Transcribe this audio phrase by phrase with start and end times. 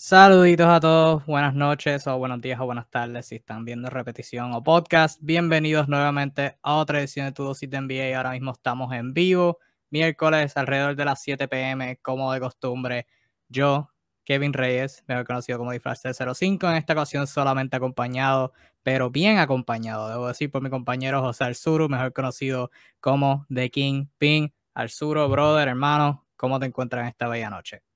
[0.00, 4.52] Saluditos a todos, buenas noches o buenos días o buenas tardes si están viendo repetición
[4.52, 5.18] o podcast.
[5.20, 8.16] Bienvenidos nuevamente a otra edición de Tu Dosis de NBA.
[8.16, 9.58] Ahora mismo estamos en vivo,
[9.90, 13.08] miércoles alrededor de las 7 pm, como de costumbre.
[13.48, 13.90] Yo,
[14.22, 18.52] Kevin Reyes, mejor conocido como Disfraz 05, en esta ocasión solamente acompañado,
[18.84, 22.70] pero bien acompañado, debo decir, por mi compañero José Alzuru, mejor conocido
[23.00, 24.50] como The King Ping.
[24.74, 27.87] Alzuru, brother, hermano, ¿cómo te encuentras en esta bella noche?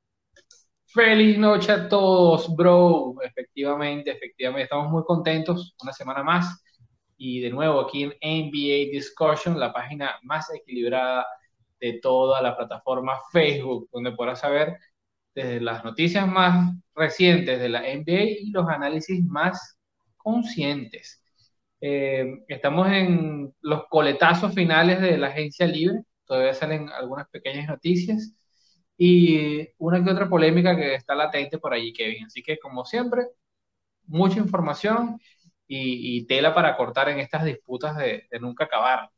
[0.94, 3.14] Feliz noche a todos, bro.
[3.22, 5.74] Efectivamente, efectivamente, estamos muy contentos.
[5.82, 6.62] Una semana más.
[7.16, 11.26] Y de nuevo aquí en NBA Discussion, la página más equilibrada
[11.80, 14.76] de toda la plataforma Facebook, donde podrás saber
[15.34, 19.78] desde las noticias más recientes de la NBA y los análisis más
[20.18, 21.22] conscientes.
[21.80, 26.02] Eh, estamos en los coletazos finales de la agencia libre.
[26.26, 28.34] Todavía salen algunas pequeñas noticias
[29.04, 32.26] y una que otra polémica que está latente por allí, Kevin.
[32.26, 33.26] Así que, como siempre,
[34.06, 35.18] mucha información
[35.66, 39.10] y, tela para cortar en estas disputas de, nunca acabar.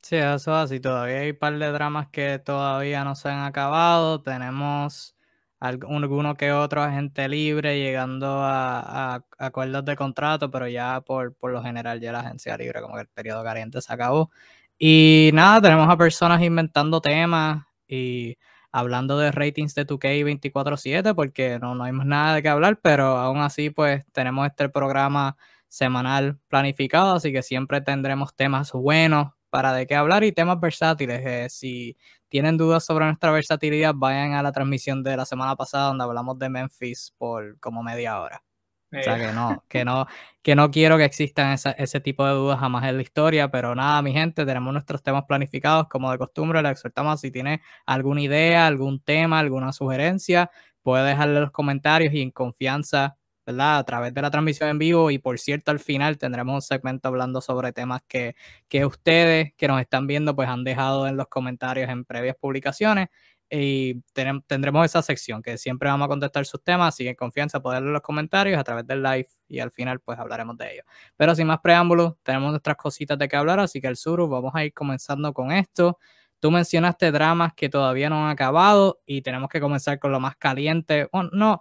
[0.00, 0.78] Sí, eso así.
[0.78, 4.22] Todavía hay un par de dramas que todavía no se han acabado.
[4.22, 5.16] Tenemos
[5.58, 11.64] alguno que otro agente libre llegando a, acuerdos de contrato, pero ya por, por lo
[11.64, 14.30] general ya la agencia libre, como que el periodo caliente se acabó.
[14.78, 18.36] Y nada, tenemos a personas inventando temas y
[18.72, 22.80] hablando de ratings de 2K 24/7 porque no, no hay más nada de qué hablar,
[22.82, 25.36] pero aún así pues tenemos este programa
[25.68, 31.20] semanal planificado, así que siempre tendremos temas buenos para de qué hablar y temas versátiles.
[31.24, 31.96] Eh, si
[32.28, 36.38] tienen dudas sobre nuestra versatilidad, vayan a la transmisión de la semana pasada donde hablamos
[36.38, 38.42] de Memphis por como media hora.
[38.92, 40.06] O sea, que no, que no,
[40.42, 44.02] que no quiero que existan ese tipo de dudas jamás en la historia, pero nada,
[44.02, 48.66] mi gente, tenemos nuestros temas planificados como de costumbre, le exhortamos si tiene alguna idea,
[48.66, 50.50] algún tema, alguna sugerencia,
[50.82, 53.78] puede dejarle los comentarios y en confianza, ¿verdad?
[53.78, 57.08] A través de la transmisión en vivo y por cierto al final tendremos un segmento
[57.08, 58.36] hablando sobre temas que,
[58.68, 63.08] que ustedes que nos están viendo pues han dejado en los comentarios en previas publicaciones
[63.54, 64.02] y
[64.46, 67.82] tendremos esa sección que siempre vamos a contestar sus temas, así que en confianza poder
[67.82, 70.86] leer los comentarios a través del live y al final pues hablaremos de ellos.
[71.18, 74.52] Pero sin más preámbulos, tenemos nuestras cositas de que hablar, así que el Suru, vamos
[74.54, 75.98] a ir comenzando con esto.
[76.40, 80.34] Tú mencionaste dramas que todavía no han acabado y tenemos que comenzar con lo más
[80.36, 81.10] caliente.
[81.12, 81.60] Bueno, no,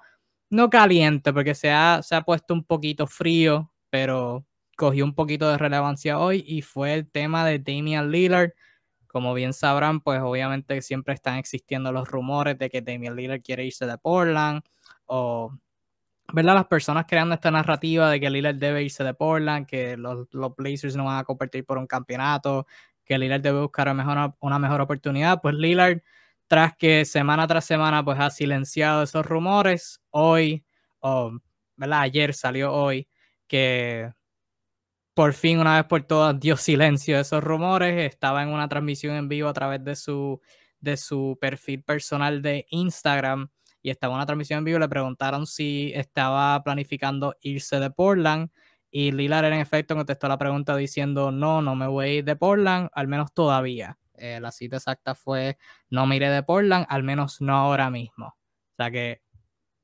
[0.49, 4.45] no caliente porque se ha, se ha puesto un poquito frío, pero
[4.77, 8.51] cogió un poquito de relevancia hoy y fue el tema de Damian Lillard
[9.11, 13.65] como bien sabrán, pues obviamente siempre están existiendo los rumores de que Damian Lillard quiere
[13.65, 14.61] irse de Portland
[15.05, 15.53] o,
[16.33, 16.55] ¿verdad?
[16.55, 20.95] Las personas creando esta narrativa de que Lillard debe irse de Portland, que los, Blazers
[20.95, 22.67] no van a competir por un campeonato,
[23.03, 26.01] que Lillard debe buscar mejor, una mejor oportunidad, pues Lillard,
[26.47, 30.63] tras que semana tras semana pues ha silenciado esos rumores, hoy,
[30.99, 31.33] o,
[31.75, 32.01] ¿verdad?
[32.01, 33.07] Ayer salió hoy
[33.47, 34.11] que
[35.13, 38.11] por fin, una vez por todas, dio silencio a esos rumores.
[38.11, 40.41] Estaba en una transmisión en vivo a través de su,
[40.79, 43.49] de su perfil personal de Instagram
[43.81, 44.79] y estaba en una transmisión en vivo.
[44.79, 48.49] Le preguntaron si estaba planificando irse de Portland
[48.89, 52.35] y Lillard en efecto contestó la pregunta diciendo no, no me voy a ir de
[52.35, 53.97] Portland, al menos todavía.
[54.15, 55.57] Eh, la cita exacta fue
[55.89, 58.27] no me iré de Portland, al menos no ahora mismo.
[58.27, 59.21] O sea que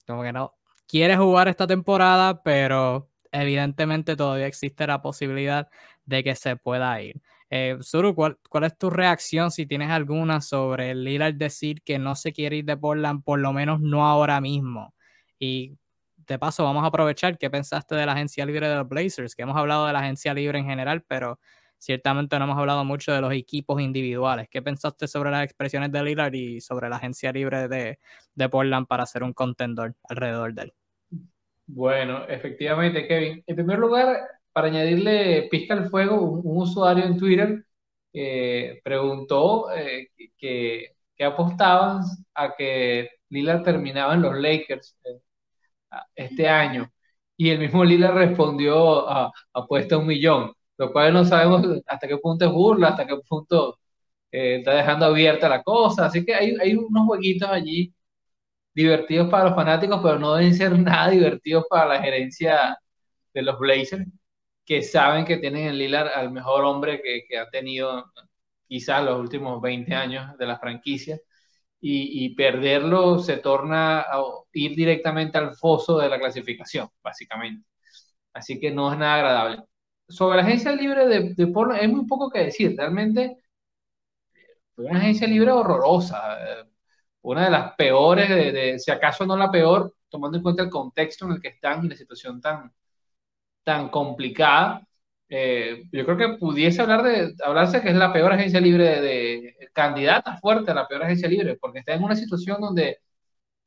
[0.05, 0.53] como que no
[0.87, 5.69] quiere jugar esta temporada, pero evidentemente todavía existe la posibilidad
[6.05, 7.21] de que se pueda ir.
[7.49, 12.33] Eh, Suru, ¿cuál, es tu reacción si tienes alguna sobre Lillard decir que no se
[12.33, 14.93] quiere ir de Portland, por lo menos no ahora mismo?
[15.39, 15.77] Y
[16.27, 19.43] de paso, vamos a aprovechar qué pensaste de la agencia libre de los Blazers, que
[19.43, 21.39] hemos hablado de la agencia libre en general, pero
[21.77, 24.47] ciertamente no hemos hablado mucho de los equipos individuales.
[24.49, 27.99] ¿Qué pensaste sobre las expresiones de Lillard y sobre la agencia libre de,
[28.49, 30.73] Portland para ser un contendor alrededor de él?
[31.67, 33.43] Bueno, efectivamente, Kevin.
[33.45, 34.17] En primer lugar,
[34.53, 37.65] para añadirle pizca al fuego, un, usuario en Twitter
[38.13, 42.01] eh, preguntó eh, que, apostaban
[42.35, 45.19] a que Lila terminaba en los Lakers eh,
[46.15, 46.91] este año.
[47.37, 52.17] Y el mismo Lila respondió a apuesta un millón, lo cual no sabemos hasta qué
[52.17, 53.79] punto es burla, hasta qué punto
[54.31, 56.05] está dejando abierta la cosa.
[56.07, 57.93] Así que hay, hay unos jueguitos allí
[58.77, 62.77] divertidos para los fanáticos, pero no deben ser nada divertidos para la gerencia
[63.33, 64.05] de los Blazers,
[64.65, 68.11] que saben que tienen en Lillard al mejor hombre que, ha tenido
[68.67, 71.19] quizás los últimos 20 años de la franquicia,
[71.79, 74.21] y, y, perderlo se torna a
[74.53, 77.67] ir directamente al foso de la clasificación, básicamente.
[78.33, 79.63] Así que no es nada agradable.
[80.09, 82.75] Sobre la agencia libre de, de Portland, hay muy poco que decir.
[82.77, 83.37] Realmente
[84.75, 86.37] fue una agencia libre horrorosa
[87.31, 91.25] una de las peores, de, si acaso no la peor, tomando en cuenta el contexto
[91.25, 92.71] en el que están y la situación tan,
[93.63, 94.87] tan complicada.
[95.29, 99.55] Eh, yo creo que pudiese hablar de, hablarse que es la peor agencia libre de,
[99.73, 102.99] candidata fuerte a la peor agencia libre, porque está en una situación donde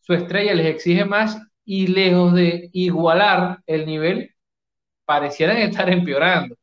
[0.01, 4.35] su estrella les exige más y lejos de igualar el nivel,
[5.05, 6.57] parecieran estar empeorando.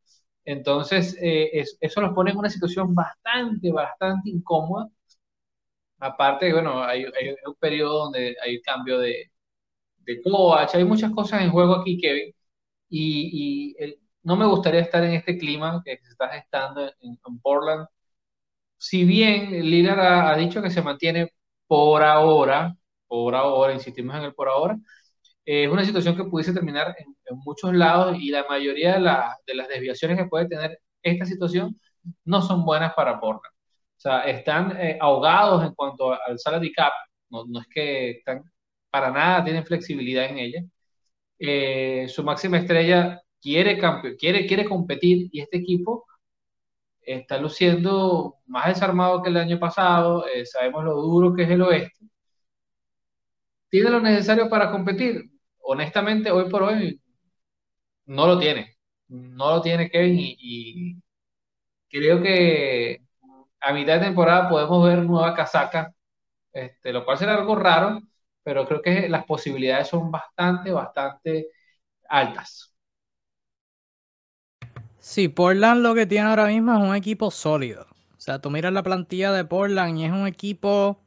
[0.44, 4.88] Entonces, eh, eso los pone en una situación bastante, bastante incómoda.
[6.00, 9.30] Aparte, bueno, hay, un periodo donde hay cambio de,
[9.98, 10.22] de
[10.74, 12.34] hay muchas cosas en juego aquí, Kevin,
[12.90, 17.86] y, y no me gustaría estar en este clima que se está gestando en, Portland.
[18.76, 21.32] Si bien Lillard ha, dicho que se mantiene
[21.66, 24.78] por ahora, por ahora, insistimos en el por ahora,
[25.46, 27.14] eh, es una situación que pudiese terminar en,
[27.44, 31.78] muchos lados y la mayoría de, las desviaciones que puede tener esta situación
[32.24, 33.54] no son buenas para Portland.
[33.98, 36.92] O sea, están eh, ahogados en cuanto al salary cap,
[37.30, 38.44] no, no, es que están
[38.90, 40.64] para nada, tienen flexibilidad en ella.
[41.38, 43.78] Eh, su máxima estrella quiere,
[44.18, 46.06] quiere, quiere competir y este equipo
[47.02, 51.62] está luciendo más desarmado que el año pasado, eh, sabemos lo duro que es el
[51.62, 52.06] oeste.
[53.70, 55.30] ¿Tiene lo necesario para competir?
[55.60, 57.00] Honestamente, hoy por hoy
[58.06, 58.76] no lo tiene.
[59.08, 60.96] No lo tiene Kevin y,
[61.90, 63.02] creo que
[63.60, 65.92] a mitad de temporada podemos ver nueva casaca,
[66.52, 68.00] este, lo cual será algo raro,
[68.42, 71.48] pero creo que las posibilidades son bastante, bastante
[72.08, 72.74] altas.
[74.98, 77.86] Sí, Portland lo que tiene ahora mismo es un equipo sólido.
[78.16, 81.00] O sea, tú miras la plantilla de Portland y es un equipo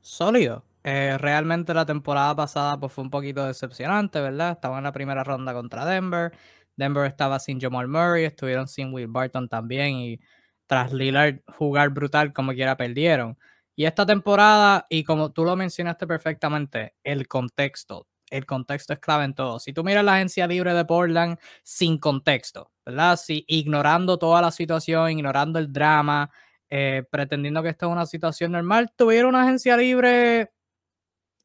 [0.00, 0.64] sólido.
[0.84, 4.52] Eh, realmente la temporada pasada pues, fue un poquito decepcionante, ¿verdad?
[4.52, 6.32] Estaba en la primera ronda contra Denver.
[6.76, 10.20] Denver estaba sin Jamal Murray, estuvieron sin Will Barton también y
[10.66, 13.38] tras Lillard jugar brutal como quiera perdieron.
[13.76, 19.24] Y esta temporada, y como tú lo mencionaste perfectamente, el contexto el contexto es clave
[19.24, 19.60] en todo.
[19.60, 23.16] Si tú miras la agencia libre de Portland sin contexto, ¿verdad?
[23.16, 26.30] Si ignorando toda la situación, ignorando el drama,
[26.70, 30.50] eh, pretendiendo que esto es una situación normal, tuviera una agencia libre,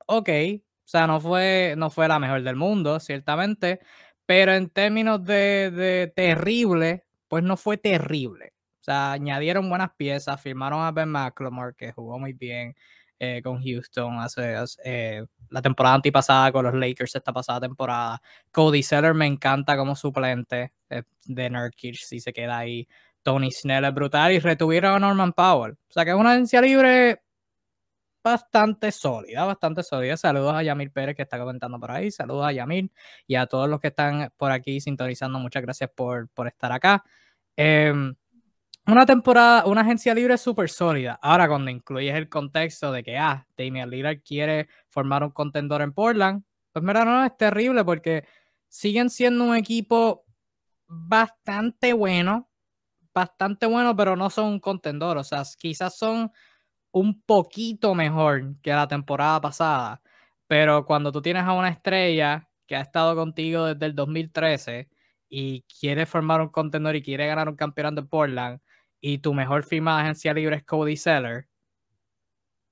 [0.08, 0.30] ok,
[0.60, 3.80] o sea, no fue, no fue la mejor del mundo, ciertamente,
[4.26, 8.54] pero en términos de, de terrible, pues no fue terrible.
[8.88, 12.74] Sea, añadieron buenas piezas, firmaron a Ben McLemore, que jugó muy bien
[13.20, 14.56] eh, con Houston hace,
[14.86, 18.22] eh, la temporada antipasada con los Lakers esta pasada temporada.
[18.50, 22.88] Cody Seller me encanta como suplente eh, de Nurkic si se queda ahí.
[23.24, 25.74] Tony Snell es brutal y retuvieron a Norman Powell.
[25.74, 27.22] O sea que es una agencia libre
[28.24, 30.16] bastante sólida, bastante sólida.
[30.16, 32.10] Saludos a Yamil Pérez que está comentando por ahí.
[32.10, 32.90] Saludos a Yamil
[33.28, 35.40] y a todos los que están por aquí sintonizando.
[35.40, 37.04] Muchas gracias por, por estar acá.
[37.58, 38.16] Em,
[38.88, 41.20] una temporada, una agencia libre súper sólida.
[41.22, 45.94] Ahora, cuando incluyes el contexto de que, ah, Damian Lillard quiere formar un contendor en
[45.94, 48.26] Portland, pues mira, no, es terrible porque
[48.70, 50.24] siguen siendo un equipo
[50.88, 52.50] bastante bueno,
[53.14, 55.18] bastante bueno, pero no son un contendor.
[55.18, 56.32] O sea, quizás son
[56.92, 60.02] un poquito mejor que la temporada pasada,
[60.48, 64.90] pero cuando tú tienes a una estrella que ha estado contigo desde el 2013
[65.30, 68.60] y quiere formar un contendor y quiere ganar un campeonato en Portland,
[69.02, 71.48] y tu mejor firma de agencia libre es Cody Seller,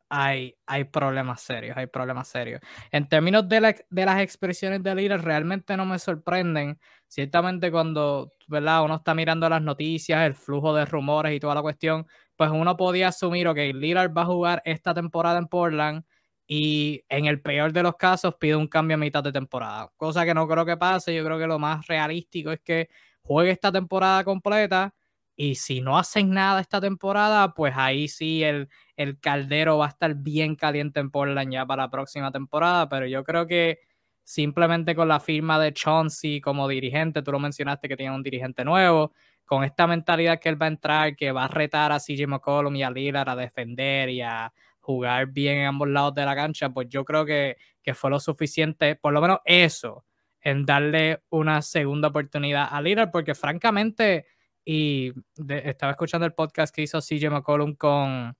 [0.10, 2.62] hay, hay problemas serios, hay problemas serios.
[2.92, 6.80] En términos de, las expresiones de Lillard, realmente no me sorprenden.
[7.08, 8.84] Ciertamente cuando ¿verdad?
[8.84, 12.78] uno está mirando las noticias, el flujo de rumores y toda la cuestión, pues uno
[12.78, 16.04] podía asumir, ok, Lillard va a jugar esta temporada en Portland
[16.48, 19.92] y en el peor de los casos pide un cambio a mitad de temporada.
[19.98, 22.90] Cosa que no creo que pase, yo creo que lo más realístico es que
[23.24, 24.94] juegue esta temporada completa
[25.36, 29.90] y si no hacen nada esta temporada, pues ahí sí el, el caldero va a
[29.90, 32.88] estar bien caliente en Portland ya para la próxima temporada.
[32.88, 33.80] Pero yo creo que
[34.24, 38.64] simplemente con la firma de Chauncey como dirigente, tú lo mencionaste que tiene un dirigente
[38.64, 39.12] nuevo,
[39.46, 42.76] con esta mentalidad que él va a entrar, que va a retar a CJ McCollum
[42.76, 46.70] y a Lillard a defender y a jugar bien en ambos lados de la cancha,
[46.70, 50.06] pues yo creo que, que fue lo suficiente, por lo menos eso,
[50.42, 54.26] en darle una segunda oportunidad a Lillard, porque francamente
[54.66, 55.14] y
[55.48, 58.36] estaba escuchando el podcast que hizo CJ McCollum con,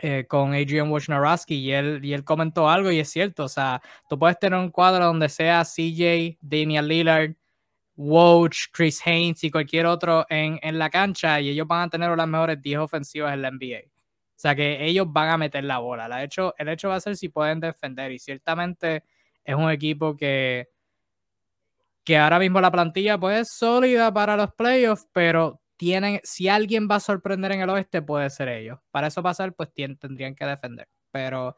[0.00, 3.82] eh, con Adrian Wojnarowski y él, y él comentó algo y es cierto, o sea,
[4.08, 7.34] tú puedes tener un cuadro donde sea CJ, Damian Lillard,
[7.96, 12.16] Woj, Chris Haynes y cualquier otro en, en, la cancha y ellos van a tener
[12.16, 13.88] las mejores 10 ofensivas en la NBA.
[14.36, 16.06] O sea que ellos van a meter la bola.
[16.06, 19.04] El hecho, el hecho va a ser si pueden defender y ciertamente
[19.44, 20.68] es un equipo que
[22.04, 26.88] que ahora mismo la plantilla pues es sólida para los playoffs, pero tienen, si alguien
[26.90, 28.78] va a sorprender en el oeste, puede ser ellos.
[28.90, 30.88] Para eso pasar, pues tendrían que defender.
[31.10, 31.56] Pero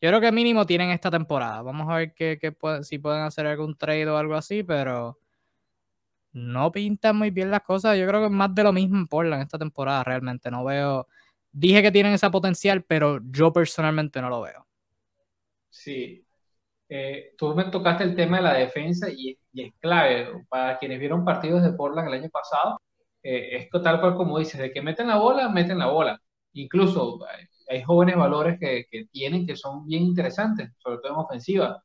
[0.00, 1.62] yo creo que mínimo tienen esta temporada.
[1.62, 2.38] Vamos a ver qué,
[2.82, 5.18] si pueden hacer algún trade o algo así, pero
[6.32, 7.96] no pintan muy bien las cosas.
[7.96, 10.50] Yo creo que es más de lo mismo en Portland esta temporada, realmente.
[10.50, 11.06] No veo.
[11.52, 14.66] Dije que tienen ese potencial, pero yo personalmente no lo veo.
[15.70, 16.24] Sí.
[16.88, 20.28] Eh, tú me tocaste el tema de la defensa y, es clave.
[20.48, 22.80] Para quienes vieron partidos de Portland el año pasado,
[23.22, 26.20] eh, es tal cual como dices, de que meten la bola, meten la bola.
[26.52, 27.20] Incluso
[27.68, 31.82] hay jóvenes valores que, que, tienen que son bien interesantes, sobre todo en ofensiva.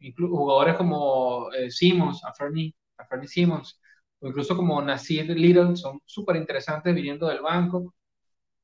[0.00, 3.80] Incluso jugadores como eh, Simmons, a Fernie, a Fernie Simmons,
[4.20, 7.94] o incluso como Nasir Little, son súper interesantes viniendo del banco,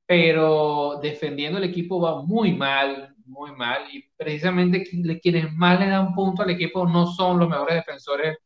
[0.07, 4.85] pero defendiendo el equipo va muy mal, muy mal, y precisamente
[5.23, 8.39] quienes más le dan punto al equipo no son los mejores defensores.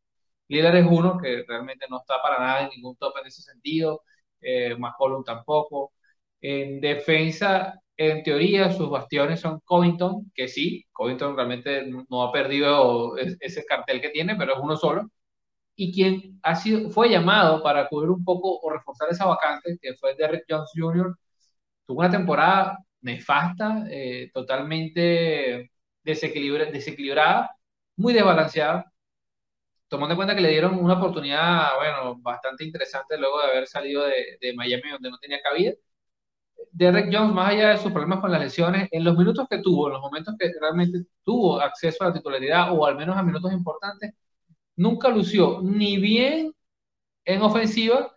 [0.49, 4.02] Lillard es uno que realmente no está para nada en ningún top en ese sentido,
[4.40, 5.93] eh, McCollum tampoco.
[6.40, 13.16] En defensa, en teoría, sus bastiones son Covington, que sí, Covington realmente no ha perdido
[13.19, 15.11] ese cartel que tiene, pero es uno solo.
[15.76, 19.95] Y quien ha sido, fue llamado para cubrir un poco o reforzar esa vacante, que
[19.97, 21.14] fue Derrick Jones Jr.,
[21.87, 25.71] tuvo una temporada nefasta, eh, totalmente
[26.03, 27.50] desequilibrada,
[27.97, 28.93] muy desbalanceada,
[29.88, 34.05] tomando en cuenta que le dieron una oportunidad, bueno, bastante interesante luego de haber salido
[34.05, 35.73] de Miami, donde no tenía cabida.
[36.73, 39.87] Derek Jones, más allá de sus problemas con las lesiones, en los minutos que tuvo,
[39.88, 43.53] en los momentos que realmente tuvo acceso a la titularidad o al menos a minutos
[43.53, 44.12] importantes,
[44.76, 46.53] nunca lució ni bien
[47.25, 48.15] en ofensiva,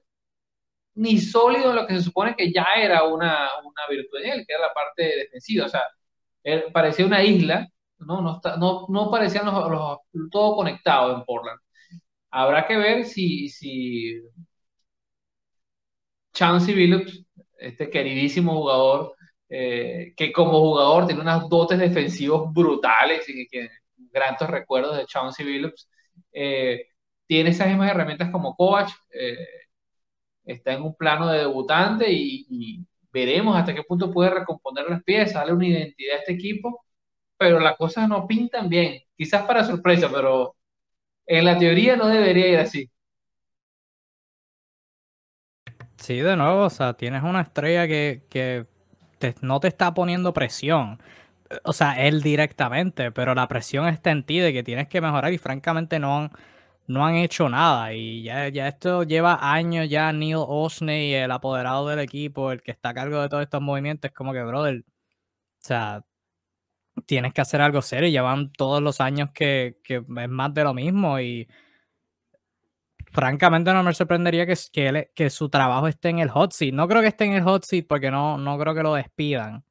[1.00, 4.46] ni sólido en lo que se supone que ya era una, una virtud en él,
[4.46, 5.65] que era la parte defensiva.
[5.65, 5.84] O sea,
[6.74, 7.68] parecía una isla,
[8.00, 10.00] no, no, no, no parecían los,
[10.32, 11.60] todo conectado en Portland.
[12.32, 14.22] Habrá que ver si, si
[16.75, 17.25] Billups
[17.58, 19.15] este queridísimo jugador,
[19.50, 23.70] eh, que como jugador tiene unas dotes defensivos brutales y que,
[24.12, 25.89] grandes recuerdos de Chauncey Billups.
[26.34, 26.88] Eh,
[27.27, 29.38] tiene esas mismas herramientas como Kovac, eh,
[30.53, 35.34] está en un plano de debutante y, veremos hasta qué punto puede recomponer las piezas,
[35.34, 36.86] darle una identidad a este equipo,
[37.38, 40.56] pero las cosas no pintan bien, quizás para sorpresa, pero
[41.25, 42.89] en la teoría no debería ir así.
[45.98, 48.68] Sí, de nuevo, o sea, tienes una estrella que,
[49.41, 51.01] no te está poniendo presión.
[51.63, 55.34] O sea, él directamente, pero la presión está en ti de que tienes que mejorar
[55.34, 56.32] y francamente no han,
[56.89, 57.93] no han hecho nada.
[57.93, 62.72] Y ya, ya esto lleva años ya Neil Osney, el apoderado del equipo, el que
[62.72, 66.03] está a cargo de todos estos movimientos, es como que, brother, o sea,
[67.05, 68.10] tienes que hacer algo serio.
[68.10, 71.48] Llevan todos los años que, que es más de lo mismo y
[73.12, 74.55] francamente no me sorprendería que,
[75.15, 76.74] que, su trabajo esté en el hot seat.
[76.74, 79.63] No creo que esté en el hot seat porque no, no creo que lo despidan,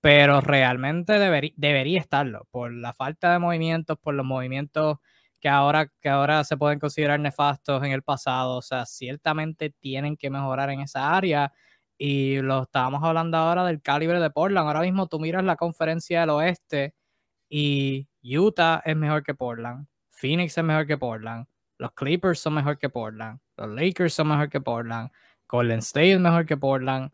[0.00, 1.12] pero realmente
[1.56, 4.98] debería estarlo por la falta de movimientos, por los movimientos
[5.44, 8.56] que ahora, que ahora se pueden considerar nefastos en el pasado.
[8.56, 11.52] O sea, ciertamente tienen que mejorar en esa área.
[11.98, 14.66] Y lo estábamos hablando ahora del calibre de Portland.
[14.66, 16.94] Ahora mismo tú miras la conferencia del oeste
[17.50, 19.86] y Utah es mejor que Portland.
[20.08, 21.46] Phoenix es mejor que Portland.
[21.76, 23.38] Los Clippers son mejor que Portland.
[23.58, 25.10] Los Lakers son mejor que Portland.
[25.46, 27.12] Golden State es mejor que Portland.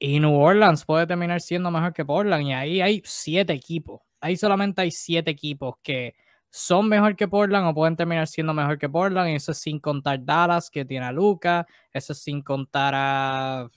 [0.00, 2.48] Y New Orleans puede terminar siendo mejor que Portland.
[2.48, 4.00] Y ahí hay siete equipos.
[4.20, 6.16] Ahí solamente hay siete equipos que
[6.50, 9.30] son mejor que Portland o pueden terminar siendo mejor que Portland.
[9.30, 11.66] Y eso es sin contar Dallas, que tiene a Luca.
[11.92, 13.70] Eso es sin contar a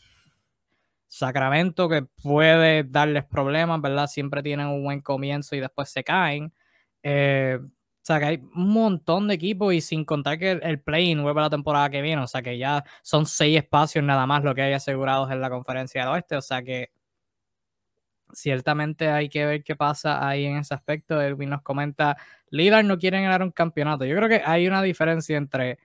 [1.08, 4.08] Sacramento, que puede darles problemas, ¿verdad?
[4.08, 6.52] Siempre tienen un buen comienzo y después se caen.
[7.04, 11.22] Eh, o sea, que hay un montón de equipos y sin contar que el, play-in
[11.24, 12.22] vuelve la temporada que viene.
[12.22, 15.50] O sea, que ya son seis espacios nada más lo que hay asegurados en la
[15.50, 16.36] conferencia del oeste.
[16.36, 16.90] O sea, que
[18.34, 21.22] ciertamente hay que ver qué pasa ahí en ese aspecto.
[21.22, 22.18] Elvin nos comenta,
[22.50, 24.06] Lillard no quiere ganar un campeonato.
[24.06, 25.80] Yo creo que hay una diferencia entre...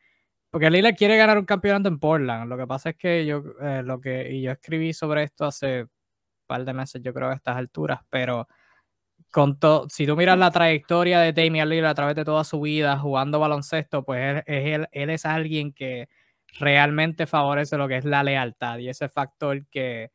[0.51, 2.49] Porque Lillard quiere ganar un campeonato en Portland.
[2.49, 5.83] Lo que pasa es que yo, eh, lo que, y yo escribí sobre esto hace
[5.83, 5.91] un
[6.47, 8.49] par de meses, yo creo, a estas alturas, pero
[9.31, 9.59] con
[9.91, 13.39] si tú miras la trayectoria de Damian Lillard a través de toda su vida jugando
[13.39, 16.09] baloncesto, pues él, es, él, es alguien que
[16.59, 20.11] realmente favorece lo que es la lealtad y ese factor que,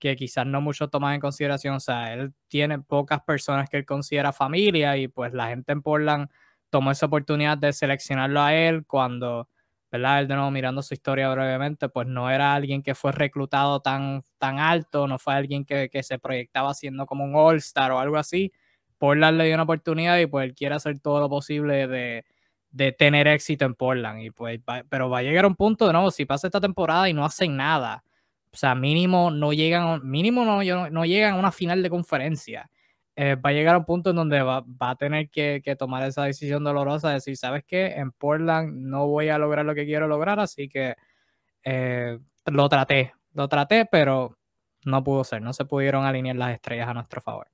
[0.00, 1.76] que quizás no muchos toman en consideración.
[1.76, 5.82] O sea, él tiene pocas personas que él considera familia y pues la gente en
[5.82, 6.28] Portland
[6.70, 9.48] tomó esa oportunidad de seleccionarlo a él cuando,
[9.92, 10.20] ¿verdad?
[10.20, 14.22] Él de nuevo mirando su historia brevemente, pues no era alguien que fue reclutado tan,
[14.38, 18.16] tan alto, no fue alguien que, que se proyectaba siendo como un All-Star o algo
[18.16, 18.52] así.
[18.98, 22.24] Portland le dio una oportunidad y pues él quiere hacer todo lo posible de,
[22.70, 24.22] de tener éxito en Portland.
[24.22, 27.12] Y pues, pero va a llegar un punto de nuevo, si pasa esta temporada y
[27.12, 28.04] no hacen nada,
[28.52, 32.70] o sea, mínimo no llegan, mínimo no, no llegan a una final de conferencia.
[33.16, 36.24] eh, va a llegar a un punto en donde va, a tener que, tomar esa
[36.24, 37.88] decisión dolorosa de decir, ¿sabes qué?
[37.96, 40.96] En Portland no voy a lograr lo que quiero lograr, así que
[41.64, 44.38] eh, lo traté, lo traté, pero
[44.84, 47.48] no pudo ser, no se pudieron alinear las estrellas a nuestro favor.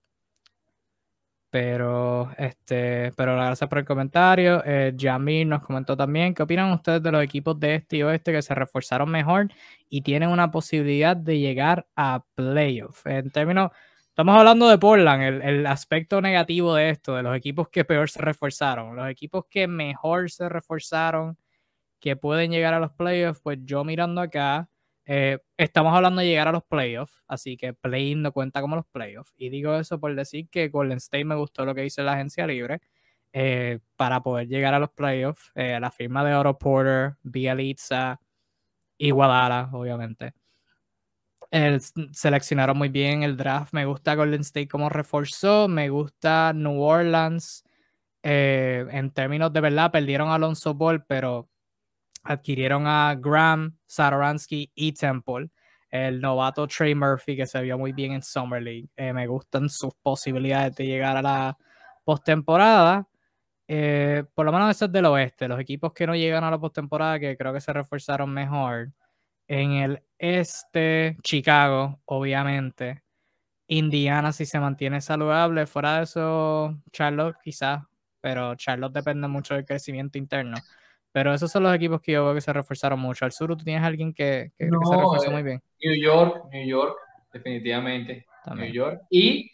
[1.51, 4.63] Pero, este, pero gracias por el comentario.
[4.65, 8.33] Eh, Jamil nos comentó también, ¿qué opinan ustedes de los equipos de este y oeste
[8.33, 9.49] que se reforzaron mejor
[9.89, 13.07] y tienen una posibilidad de llegar a playoff?
[13.07, 13.71] En términos,
[14.09, 18.11] estamos hablando de Portland, el, el aspecto negativo de esto, de los equipos que peor
[18.11, 21.39] se reforzaron, los equipos que mejor se reforzaron,
[22.01, 24.69] que pueden llegar a los playoffs, pues yo mirando acá,
[25.09, 28.87] eh, estamos hablando de llegar a los playoffs, así que play no cuenta como los
[28.87, 29.33] playoffs.
[29.37, 32.47] Y digo eso por decir que Golden State me gustó lo que hizo la agencia
[32.47, 32.81] libre
[33.33, 35.53] eh, para poder llegar a los playoffs.
[35.55, 38.21] Eh, la firma de Otto Porter, Bielitsa
[38.99, 40.35] y Guadalajara, obviamente.
[42.13, 43.73] seleccionaron muy bien el draft.
[43.73, 45.69] Me gusta Golden State como reforzó.
[45.69, 47.65] Me gusta New Orleans.
[48.23, 51.49] en términos de verdad, perdieron a Alonso Ball, pero
[52.27, 55.51] adquirieron a Graham, Satoransky y Temple.
[55.91, 58.89] El novato Trey Murphy, que se vio muy bien en Summer League.
[58.97, 61.59] Eh, me gustan sus posibilidades de llegar a la
[62.05, 63.09] postemporada.
[63.69, 65.49] Eh, por lo menos eso es del oeste.
[65.49, 68.93] Los equipos que no llegan a la postemporada, que creo que se reforzaron mejor.
[69.49, 73.03] En el este, Chicago, obviamente.
[73.69, 75.67] Indiana, si se mantiene saludable.
[75.67, 77.83] Fuera de eso, Charlotte, quizás.
[78.21, 80.57] Pero Charlotte depende mucho del crecimiento interno.
[81.17, 83.25] Pero esos son los equipos que yo veo que se reforzaron mucho.
[83.25, 85.63] Al sur, ¿tú tienes alguien que, se reforzó muy bien?
[85.83, 86.99] New York, New York,
[87.33, 88.27] definitivamente.
[88.55, 89.01] New York.
[89.09, 89.51] Y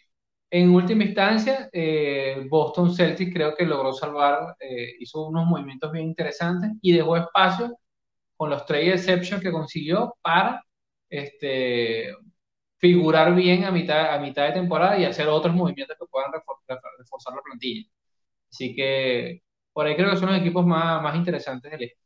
[0.51, 6.07] en última instancia, eh, Boston Celtics creo que logró salvar, eh, hizo unos movimientos bien
[6.07, 7.77] interesantes y dejó espacio
[8.35, 10.61] con los trade exceptions que consiguió para
[11.09, 12.13] este,
[12.75, 17.33] figurar bien a mitad, a mitad de temporada y hacer otros movimientos que puedan reforzar
[17.33, 17.87] la plantilla.
[18.49, 19.43] Así que
[19.73, 22.03] por ahí creo que son los equipos más, más interesantes del este.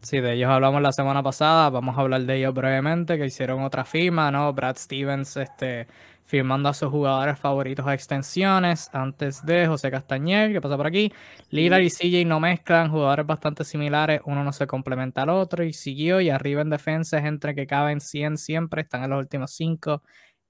[0.00, 3.62] Sí, de ellos hablamos la semana pasada, vamos a hablar de ellos brevemente, que hicieron
[3.62, 4.52] otra firma, ¿no?
[4.52, 5.88] Brad Stevens este,
[6.24, 11.12] firmando a sus jugadores favoritos a extensiones, antes de José Castañer, que pasa por aquí.
[11.50, 15.72] Lillard y CJ no mezclan, jugadores bastante similares, uno no se complementa al otro, y
[15.72, 19.52] siguió, y arriba en defensa es entre que caben 100 siempre, están en los últimos
[19.52, 20.02] 5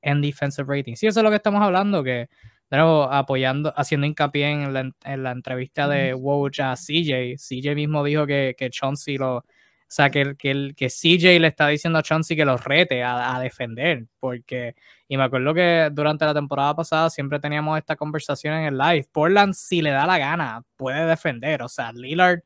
[0.03, 0.95] en defensive rating.
[0.95, 2.29] Sí, eso es lo que estamos hablando, que
[2.69, 7.37] pero apoyando, haciendo hincapié en la, en la entrevista de Woj a CJ.
[7.37, 9.37] CJ mismo dijo que, que Chauncey lo.
[9.39, 13.37] O sea, que, que, que CJ le está diciendo a Chauncey que los rete a,
[13.37, 14.07] a, defender.
[14.21, 14.75] Porque.
[15.09, 19.09] Y me acuerdo que durante la temporada pasada siempre teníamos esta conversación en el live.
[19.13, 21.63] Portland, si le da la gana, puede defender.
[21.63, 22.43] O sea, Lillard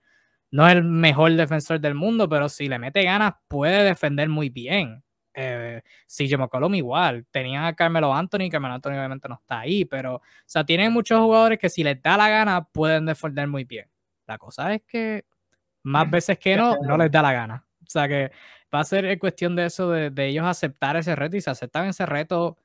[0.53, 4.51] no es el mejor defensor del mundo, pero si le mete ganas, puede defender muy
[4.51, 5.03] bien
[5.35, 10.17] eh, CJ McCollum igual, tenían a Carmelo Anthony, Carmelo Anthony obviamente no está ahí, pero,
[10.17, 13.89] o sea, tienen muchos jugadores que si les da la gana pueden defender muy bien.
[14.27, 15.25] La cosa es que
[15.83, 17.67] más veces que no, no les da la gana.
[17.81, 18.31] O sea que
[18.75, 22.07] va a ser cuestión de eso, de, ellos aceptar ese reto y si aceptan ese
[22.07, 22.57] reto,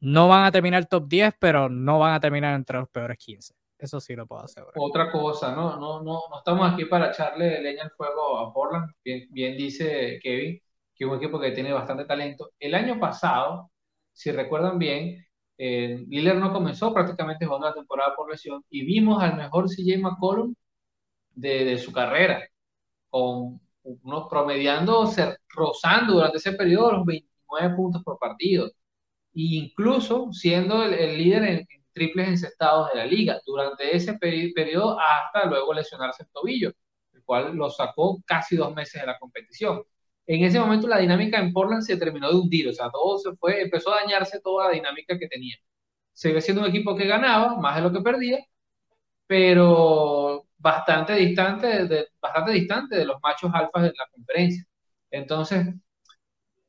[0.00, 3.54] no van a terminar top 10, pero no van a terminar entre los peores 15.
[3.78, 4.74] Eso sí lo puedo asegurar.
[4.76, 5.76] Otra cosa, ¿no?
[5.76, 10.20] No, no, no estamos aquí para echarle leña al fuego a Portland, bien, bien dice
[10.22, 10.60] Kevin
[11.02, 12.52] que es un equipo que tiene bastante talento.
[12.60, 13.70] El año pasado,
[14.12, 15.26] si recuerdan bien,
[15.58, 19.98] eh, Lillard no comenzó prácticamente jugando la temporada por lesión y vimos al mejor CJ
[19.98, 20.54] McCollum
[21.34, 22.46] de, de su carrera,
[23.10, 25.10] con unos promediando,
[25.48, 28.72] rozando durante ese periodo los 29 puntos por partido, e
[29.34, 35.74] incluso siendo el, líder en, triples encestados de la liga durante ese periodo hasta luego
[35.74, 36.72] lesionarse el tobillo,
[37.12, 39.82] el cual lo sacó casi dos meses de la competición
[40.26, 43.32] en ese momento la dinámica en Portland se terminó de hundir, o sea, todo se
[43.36, 45.56] fue, empezó a dañarse toda la dinámica que tenía.
[46.12, 48.40] Se ve siendo un equipo que ganaba más de lo que perdía,
[49.26, 54.64] pero bastante distante de, bastante distante de los machos alfas de la conferencia.
[55.10, 55.66] Entonces,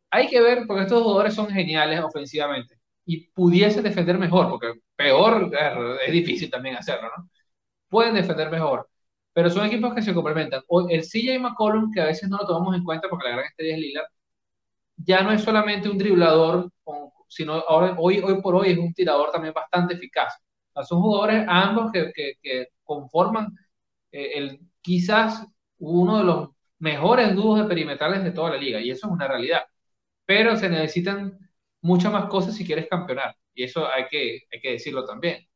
[0.09, 5.51] hay que ver, porque estos jugadores son geniales ofensivamente y pudiesen defender mejor, porque peor
[6.05, 7.29] es difícil también hacerlo, ¿no?
[7.89, 8.89] Pueden defender mejor,
[9.33, 10.61] pero son equipos que se complementan.
[10.89, 13.75] El CJ McCollum, que a veces no lo tomamos en cuenta porque la gran estrella
[13.75, 14.07] es Lillard,
[14.97, 16.71] ya no es solamente un driblador,
[17.27, 20.33] sino ahora, hoy, hoy por hoy es un tirador también bastante eficaz.
[20.87, 23.47] son jugadores ambos que, que, conforman
[24.11, 25.45] eh, el, quizás
[25.79, 29.27] uno de los mejores dúos de perimetrales de toda la liga, y eso es una
[29.27, 29.63] realidad.
[30.25, 31.37] Pero se necesitan
[31.81, 35.47] muchas más cosas si quieres campeonar, y eso hay que, hay que decirlo también.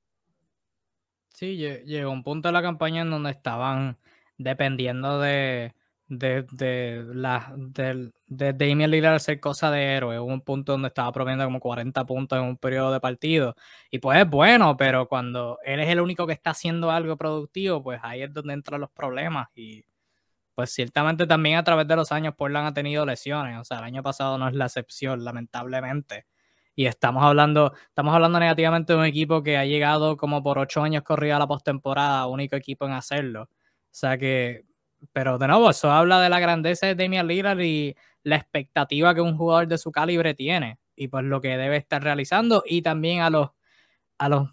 [1.37, 3.99] Sí, llegó un punto de la campaña en donde estaban
[4.39, 5.75] dependiendo de
[6.07, 10.19] de, de, la, de, de Damian Lillard ser cosa de héroe.
[10.19, 13.55] Hubo un punto donde estaba promediando como 40 puntos en un periodo de partido.
[13.91, 17.83] Y pues es bueno, pero cuando él es el único que está haciendo algo productivo,
[17.83, 19.49] pues ahí es donde entran los problemas.
[19.55, 19.85] Y
[20.55, 23.59] pues ciertamente también a través de los años Portland ha tenido lesiones.
[23.59, 26.25] O sea, el año pasado no es la excepción, lamentablemente.
[26.77, 30.83] Y estamos hablando, estamos hablando negativamente de un equipo que ha llegado como por ocho
[30.83, 33.43] años corrido a la postemporada, único equipo en hacerlo.
[33.45, 33.49] O
[33.89, 34.63] sea que
[35.11, 39.21] pero de nuevo, eso habla de la grandeza de Damian Lillard y la expectativa que
[39.21, 43.21] un jugador de su calibre tiene y pues lo que debe estar realizando y también
[43.21, 43.49] a los
[44.19, 44.49] a los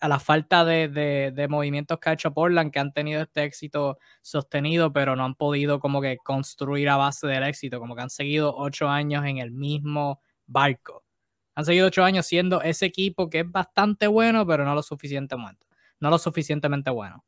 [0.00, 3.98] a la falta de, de, movimientos que ha hecho Portland que han tenido este éxito
[4.22, 8.10] sostenido pero no han podido como que construir a base del éxito como que han
[8.10, 11.04] seguido ocho años en el mismo barco
[11.60, 15.66] han seguido ocho años siendo ese equipo que es bastante bueno pero no lo suficientemente
[16.00, 17.24] no lo suficientemente bueno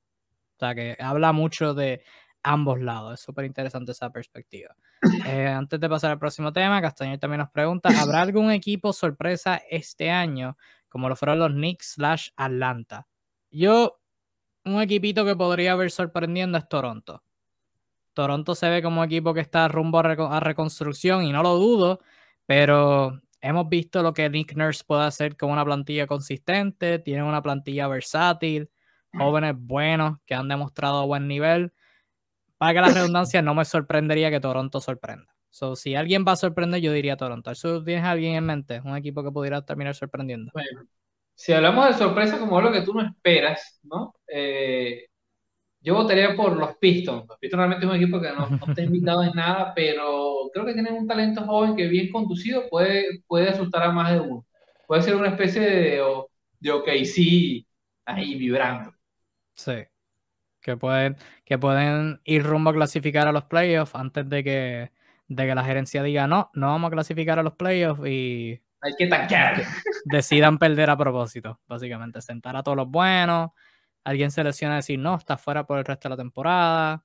[0.57, 2.03] o sea que habla mucho de
[2.43, 3.15] ambos lados.
[3.15, 4.75] Es súper interesante esa perspectiva.
[5.27, 9.61] Eh, antes de pasar al próximo tema, Castañer también nos pregunta, ¿habrá algún equipo sorpresa
[9.69, 10.57] este año
[10.89, 13.09] como lo fueron los Knicks slash Atlanta?
[13.51, 14.01] Yo,
[14.65, 17.25] un equipito que podría haber sorprendiendo es Toronto.
[18.15, 22.01] Toronto se ve como un equipo que está rumbo a, reconstrucción y no lo dudo,
[22.47, 27.43] pero hemos visto lo que Nick Nurse puede hacer con una plantilla consistente, tiene una
[27.43, 28.71] plantilla versátil,
[29.13, 31.73] jóvenes buenos que han demostrado buen nivel
[32.57, 35.35] para que la redundancia, no me sorprendería que Toronto sorprenda.
[35.51, 37.51] So, si alguien va a sorprender, yo diría Toronto.
[37.51, 38.81] ¿Eso tienes alguien en mente?
[38.85, 40.51] ¿Un equipo que pudiera terminar sorprendiendo?
[40.55, 40.87] Bueno,
[41.35, 44.15] si hablamos de sorpresa como algo que tú no esperas, ¿no?
[44.27, 45.09] Eh,
[45.83, 47.27] yo votaría por los Pistons.
[47.29, 50.65] Los Pistons realmente es un equipo que no, no está invitado en nada, pero creo
[50.65, 54.47] que tienen un talento joven que bien conducido puede, puede asustar a más de uno.
[54.87, 56.03] Puede ser una especie de,
[56.61, 57.67] de OKC
[58.05, 58.95] ahí vibrando.
[59.55, 59.85] Sí
[60.63, 64.93] que pueden, que pueden ir rumbo a clasificar a los playoffs antes de que,
[65.29, 68.95] de que la gerencia diga no, no vamos a clasificar a los playoffs y hay
[68.99, 69.63] que tanquear.
[70.05, 72.21] Decidan perder a propósito, básicamente.
[72.21, 73.51] Sentar a todos los buenos.
[74.05, 77.05] Alguien se lesiona y decir no, está fuera por el resto de la temporada.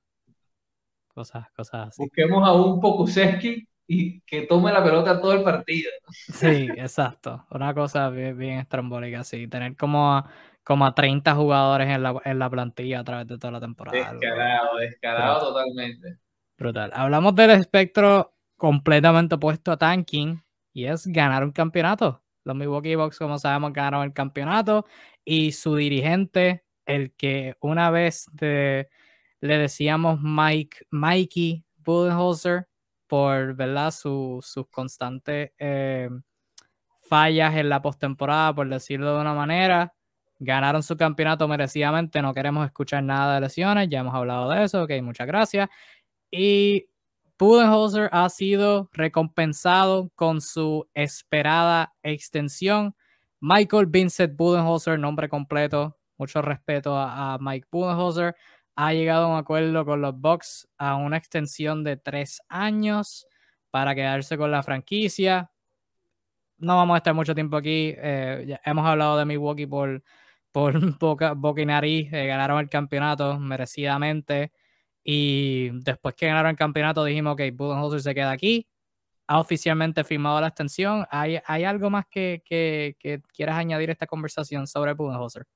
[1.08, 2.02] Cosas, cosas así.
[2.02, 5.90] Busquemos a un Pokuseski y que tome la pelota todo el partido.
[6.10, 7.46] Sí, exacto.
[7.50, 9.48] Una cosa bien, bien estrambólica, sí.
[9.48, 10.24] Tener como
[10.68, 14.12] como a 30 jugadores en la, en la plantilla a través de toda la temporada.
[14.12, 16.18] Descarado, descarado totalmente.
[16.58, 16.90] Brutal.
[16.92, 22.22] Hablamos del espectro completamente opuesto a tanking y es ganar un campeonato.
[22.44, 24.84] Los Milwaukee Bucks, como sabemos, ganaron el campeonato
[25.24, 28.88] y su dirigente, el que una vez le
[29.40, 32.66] decíamos Mike, Mikey Budenholzer
[33.06, 33.92] por ¿verdad?
[33.92, 36.10] sus constantes eh,
[37.02, 39.94] fallas en la postemporada, por decirlo de una manera
[40.38, 44.82] ganaron su campeonato merecidamente, no queremos escuchar nada de lesiones, ya hemos hablado de eso,
[44.84, 45.68] ok, muchas gracias.
[46.30, 46.86] Y
[47.38, 52.94] Budenholzer ha sido recompensado con su esperada extensión.
[53.40, 58.36] Michael Vincent Budenholzer, nombre completo, mucho respeto a, Mike Budenholzer,
[58.76, 63.26] ha llegado a un acuerdo con los Bucks a una extensión de tres años
[63.70, 65.50] para quedarse con la franquicia.
[66.58, 67.94] No vamos a estar mucho tiempo aquí.
[67.96, 70.02] Eh, hemos hablado de Milwaukee por
[70.52, 74.52] por boca, boca y nariz, eh, ganaron el campeonato merecidamente.
[75.04, 78.66] Y después que ganaron el campeonato dijimos que Budenholzer se queda aquí.
[79.28, 81.06] Ha oficialmente firmado la extensión.
[81.10, 85.46] ¿Hay, hay algo más que, que, que, quieras añadir a esta conversación sobre Budenholzer?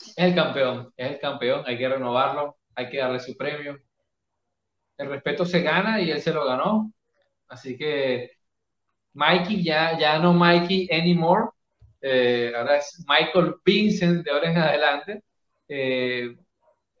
[0.00, 1.62] Es el campeón, es el campeón.
[1.66, 3.78] Hay que renovarlo, hay que darle su premio.
[4.96, 6.92] El respeto se gana y él se lo ganó.
[7.48, 8.32] Así que
[9.14, 11.50] Mikey ya, ya no Mikey anymore
[12.00, 15.22] eh, ahora es Michael Vincent de ahora en adelante,
[15.68, 16.36] eh,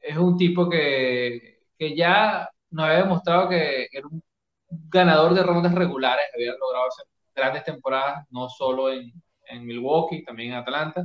[0.00, 4.22] es un tipo que, que, ya nos había demostrado que era un
[4.68, 9.12] ganador de rondas regulares, había logrado hacer grandes temporadas, no solo en,
[9.46, 11.04] en Milwaukee, también en Atlanta.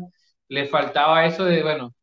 [0.54, 1.94] Le faltaba eso de, bueno,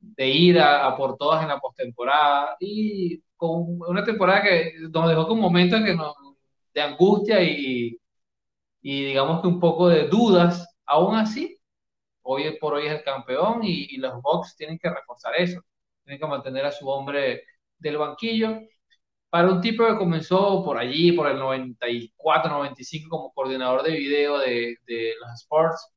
[0.00, 5.28] de ir a, por todas en la postemporada y con una temporada que nos dejó
[5.28, 6.14] con momentos que nos,
[6.74, 7.98] de angustia y,
[8.82, 11.58] y digamos que un poco de dudas Aún así,
[12.22, 15.60] hoy por hoy es el campeón y, los Bucks tienen que reforzar eso.
[16.04, 17.44] Tienen que mantener a su hombre
[17.78, 18.60] del banquillo.
[19.30, 24.38] Para un tipo que comenzó por allí, por el 94, 95, como coordinador de video
[24.38, 24.76] de,
[25.20, 25.88] los sports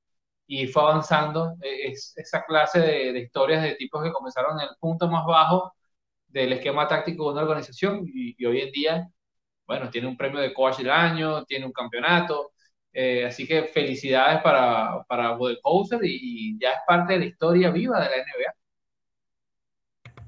[0.52, 4.76] y fue avanzando, e, es esa clase de, historias de tipos que comenzaron en el
[4.82, 5.74] punto más bajo
[6.28, 9.10] del esquema táctico de una organización y, y hoy en día,
[9.66, 12.52] bueno, tiene un premio de coach del año, tiene un campeonato,
[12.92, 15.38] eh, así que felicidades para, para
[16.02, 18.54] y, ya es parte de la historia viva de la NBA.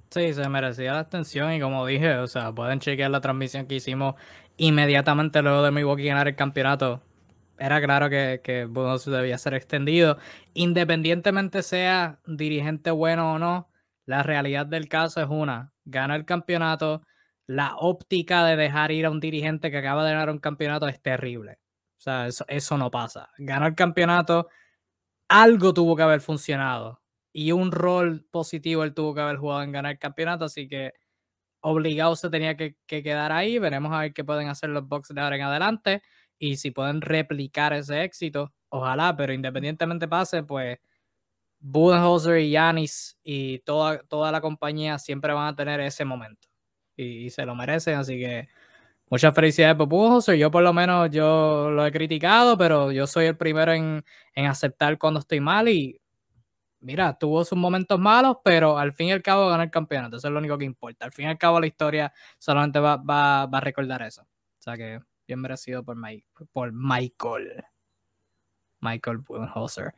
[0.09, 3.75] Sí, se merecía la extensión y como dije, o sea, pueden chequear la transmisión que
[3.75, 4.15] hicimos
[4.55, 7.01] inmediatamente luego de Milwaukee ganar el campeonato.
[7.57, 8.67] Era claro que, que
[9.05, 10.17] debía ser extendido.
[10.53, 13.69] Independientemente sea dirigente bueno o no,
[14.05, 17.03] la realidad del caso es una, gana el campeonato,
[17.45, 21.01] la óptica de dejar ir a un dirigente que acaba de ganar un campeonato es
[21.01, 21.59] terrible.
[21.97, 23.29] O sea, eso, eso no pasa.
[23.37, 24.49] Ganó el campeonato,
[25.29, 27.01] algo tuvo que haber funcionado
[27.33, 30.93] y un rol positivo él tuvo que haber jugado en ganar el campeonato, así que
[31.61, 33.59] obligado se tenía que, quedar ahí.
[33.59, 36.03] Veremos a ver qué pueden hacer los Bucks de ahora en adelante
[36.43, 40.77] y si pueden replicar ese éxito, ojalá, pero independientemente pase, pues
[41.61, 46.49] Budenholzer y Yanis y toda, toda la compañía siempre van a tener ese momento
[46.97, 48.49] y, se lo merecen, así que
[49.09, 50.35] muchas felicidades por Budenholzer.
[50.35, 54.03] Yo por lo menos yo lo he criticado, pero yo soy el primero en,
[54.35, 56.01] en aceptar cuando estoy mal y
[56.81, 60.17] mira, tuvo sus momentos malos, pero al fin y al cabo ganó el campeonato.
[60.17, 61.05] Eso es lo único que importa.
[61.05, 64.23] Al fin y al cabo la historia solamente va, a recordar eso.
[64.23, 67.63] O sea que bien merecido por, Michael.
[68.81, 69.93] Michael Budenholzer.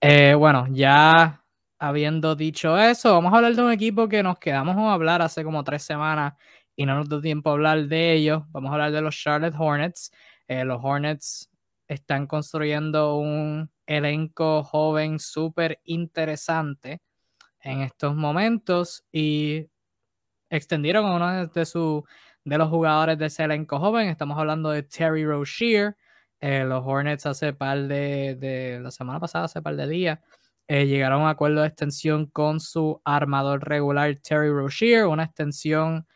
[0.00, 1.42] Eh, bueno, ya
[1.78, 5.44] habiendo dicho eso, vamos a hablar de un equipo que nos quedamos a hablar hace
[5.44, 6.34] como tres semanas
[6.76, 8.42] y no nos dio tiempo a hablar de ellos.
[8.50, 10.12] Vamos a hablar de los Charlotte Hornets.
[10.46, 11.50] Eh, los Hornets
[11.86, 17.00] están construyendo un elenco joven súper interesante
[17.60, 19.66] en estos momentos y
[20.50, 22.04] extendieron uno de, su,
[22.48, 24.08] de los jugadores de ese elenco joven.
[24.08, 25.96] Estamos hablando de Terry Rozier.
[26.40, 30.20] Eh, los Hornets hace par de, de, la semana pasada, hace par de días,
[30.68, 36.06] eh, llegaron a un acuerdo de extensión con su armador regular Terry Rozier, una extensión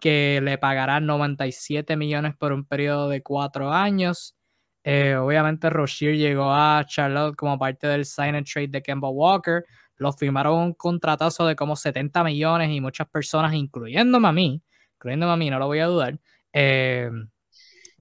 [0.00, 4.36] que le pagará 97 millones por un periodo de cuatro años.
[4.82, 9.64] Eh, obviamente Rozier llegó a Charlotte como parte del sign and trade de Kemba Walker.
[9.96, 14.62] Lo firmaron un contratazo de como 70 millones y muchas personas, incluyéndome a mí,
[15.00, 16.20] incluyéndome a mí, no lo voy a dudar,
[16.52, 17.10] eh,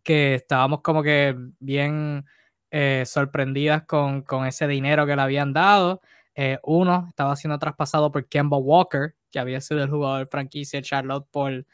[0.03, 2.25] que estábamos como que bien
[2.71, 6.01] eh, sorprendidas con, con, ese dinero que le habían dado.
[6.63, 11.27] uno estaba siendo traspasado por Kemba Walker, que había sido el jugador franquicia de Charlotte
[11.31, 11.65] por,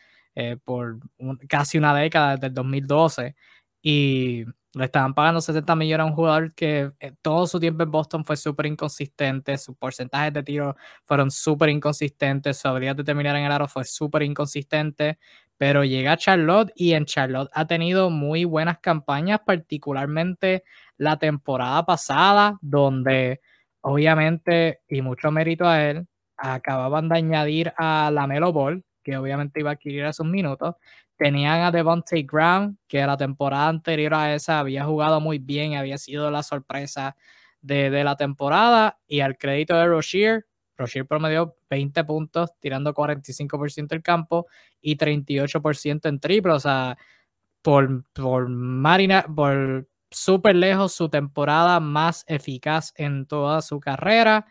[0.64, 1.00] por
[1.48, 3.36] casi una década, desde el 2012.
[3.82, 7.92] Y le estaban pagando 70 millones a un jugador que eh, todo su tiempo en
[7.92, 13.36] Boston fue súper inconsistente, sus porcentajes de tiro fueron súper inconsistentes, su habilidad de terminar
[13.36, 15.18] en el aro fue súper inconsistente,
[15.58, 20.64] pero llega a Charlotte y en Charlotte ha tenido muy buenas campañas, particularmente
[20.98, 23.42] la temporada pasada, donde
[23.82, 26.08] obviamente, y mucho mérito a él,
[26.38, 30.76] acababan de añadir a la Melo Ball, que obviamente iba a adquirir esos minutos,
[31.18, 35.98] Tenían a Devontae Graham, que la temporada anterior a esa había jugado muy bien, había
[35.98, 37.16] sido la sorpresa
[37.62, 39.00] de, la temporada.
[39.08, 44.48] Y al crédito de Rozier, Rozier promedió 20 puntos, tirando 45% del campo
[44.82, 46.52] y 38% en triple.
[46.52, 46.98] O sea,
[47.62, 54.48] por, por Marina, por súper lejos su temporada más eficaz en toda su carrera.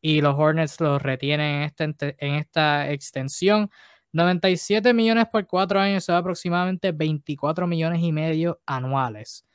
[0.00, 3.70] Y los Hornets los retienen en esta, en esta extensión.
[4.12, 9.46] 97 millones por cuatro años son aproximadamente 24 millones y medio anuales.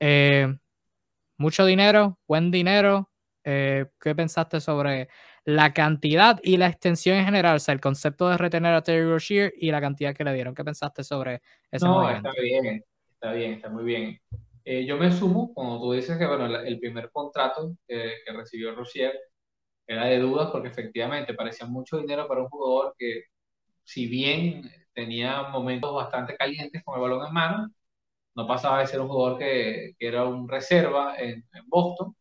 [0.00, 0.52] Eh,
[1.38, 3.10] mucho dinero, buen dinero.
[3.44, 5.08] Eh, ¿Qué pensaste sobre
[5.44, 7.56] la cantidad y la extensión en general?
[7.56, 10.54] O sea, el concepto de retener a Terry Rozier y la cantidad que le dieron.
[10.54, 14.20] ¿Qué pensaste sobre ese No, está bien, está bien, está muy bien.
[14.64, 18.74] Eh, yo me sumo cuando tú dices que bueno, el primer contrato que, que recibió
[18.74, 19.18] Rozier
[19.86, 23.24] era de dudas porque efectivamente parecía mucho dinero para un jugador que
[23.90, 27.74] si bien tenía momentos bastante calientes con el balón en mano,
[28.36, 32.14] no pasaba de ser un jugador que, que era un reserva en, Boston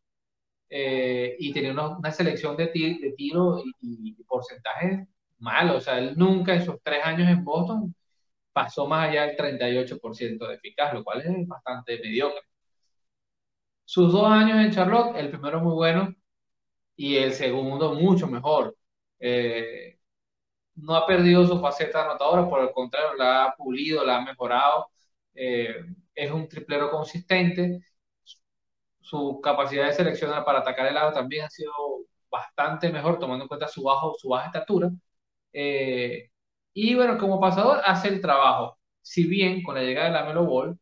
[0.69, 5.07] eh, y tenía una, selección de, de tiro y, porcentajes
[5.39, 5.77] malos.
[5.77, 7.95] O sea, él nunca en sus tres años en Boston
[8.53, 12.41] pasó más allá del 38% de eficaz, lo cual es bastante mediocre.
[13.85, 16.15] Sus dos años en Charlotte, el primero muy bueno
[16.95, 18.75] y el segundo mucho mejor.
[19.19, 19.98] Eh,
[20.81, 24.87] no ha perdido su faceta anotadora, por el contrario, la ha pulido, la ha mejorado.
[25.35, 25.75] Eh,
[26.15, 27.81] es un triplero consistente.
[29.01, 31.71] Su capacidad de seleccionar para atacar el lado también ha sido
[32.29, 34.89] bastante mejor, tomando en cuenta su, bajo, su baja estatura.
[35.53, 36.29] Eh,
[36.73, 38.77] y bueno, como pasador hace el trabajo.
[39.01, 40.79] Si bien con la llegada de la Melo Ball,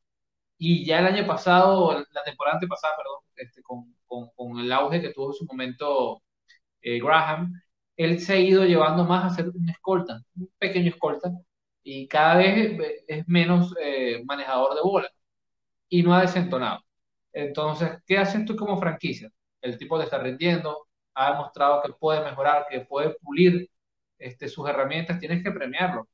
[0.57, 5.01] y ya el año pasado, la temporada antepasada, perdón, este, con, con, con, el auge
[5.01, 6.23] que tuvo en su momento
[6.81, 7.53] eh, Graham,
[7.97, 11.31] él se ha ido llevando más a ser un escolta, un pequeño escolta,
[11.83, 15.09] y cada vez es menos eh, manejador de bola
[15.89, 16.81] y no ha desentonado.
[17.33, 19.31] Entonces, ¿qué haces tú como franquicia?
[19.61, 23.69] El tipo le está rindiendo, ha demostrado que puede mejorar, que puede pulir
[24.17, 26.07] este, sus herramientas, tienes que premiarlo.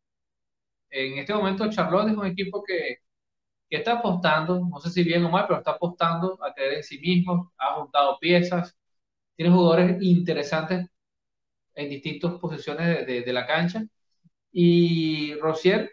[0.90, 2.98] En este momento Charlotte es un equipo que,
[3.70, 6.84] que está apostando, no sé si bien o mal, pero está apostando a creer en
[6.84, 8.78] sí mismo, ha juntado piezas,
[9.36, 10.88] tiene jugadores interesantes
[11.76, 13.84] en distintas posiciones de, de, la cancha.
[14.52, 15.92] Y Rosier,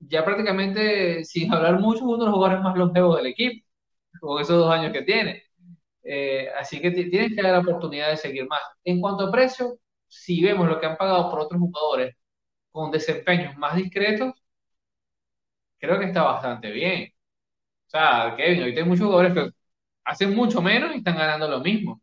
[0.00, 3.66] ya prácticamente, sin hablar mucho, uno de los jugadores más longevos del equipo,
[4.20, 5.44] con esos dos años que tiene.
[6.04, 8.62] Eh, así que tienes que dar la oportunidad de seguir más.
[8.84, 12.16] En cuanto a precio, si vemos lo que han pagado por otros jugadores
[12.72, 14.34] con desempeños más discretos,
[15.78, 17.12] creo que está bastante bien.
[17.88, 19.50] O sea, Kevin, ahorita hay muchos jugadores que
[20.04, 22.02] hacen mucho menos y están ganando lo mismo.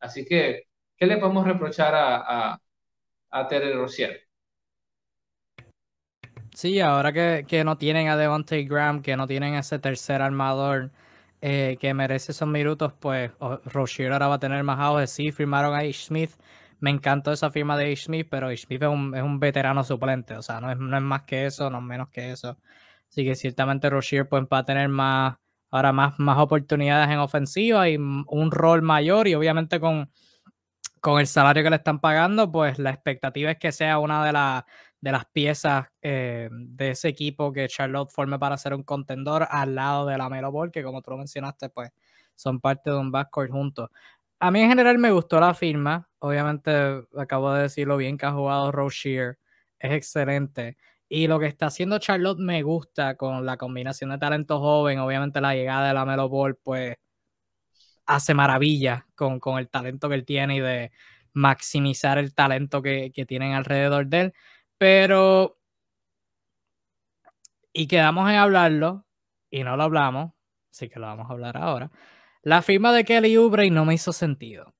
[0.00, 0.64] Así que,
[1.00, 2.60] ¿qué le podemos reprochar a, a,
[3.30, 4.20] a Terry Rozier?
[6.54, 10.90] Sí, ahora que, no tienen a Devontae Graham, que no tienen ese tercer armador
[11.40, 13.30] eh, que merece esos minutos, pues
[13.64, 15.06] Rozier ahora va a tener más auge.
[15.06, 16.06] Sí, firmaron a H.
[16.06, 16.32] Smith.
[16.80, 18.04] Me encantó esa firma de H.
[18.04, 18.66] Smith, pero H.
[18.66, 21.78] Smith es un, veterano suplente, o sea, no es, no es más que eso, no
[21.78, 22.58] es menos que eso.
[23.08, 25.36] Así que ciertamente Rozier pues, va a tener más,
[25.70, 30.10] ahora más, más oportunidades en ofensiva y un rol mayor y obviamente con,
[31.00, 34.32] con el salario que le están pagando, pues la expectativa es que sea una de,
[34.32, 34.64] las
[35.00, 39.74] de las piezas eh, de ese equipo que Charlotte forme para ser un contendor al
[39.74, 41.90] lado de la Melo Ball, que como tú lo mencionaste, pues
[42.34, 43.90] son parte de un backcourt juntos.
[44.40, 48.32] A mí en general me gustó la firma, obviamente acabo de decirlo bien que ha
[48.32, 49.38] jugado Rozier,
[49.78, 50.76] es excelente.
[51.08, 55.40] Y lo que está haciendo Charlotte me gusta con la combinación de talento joven, obviamente
[55.40, 56.96] la llegada de la Melo Ball, pues
[58.10, 60.90] hace maravilla con, con, el talento que él tiene y de
[61.32, 64.32] maximizar el talento que, que tienen alrededor de él.
[64.78, 65.58] Pero,
[67.72, 69.06] y quedamos en hablarlo,
[69.50, 70.32] y no lo hablamos,
[70.70, 71.90] así que lo vamos a hablar ahora.
[72.42, 74.74] La firma de Kelly Oubre no me hizo sentido.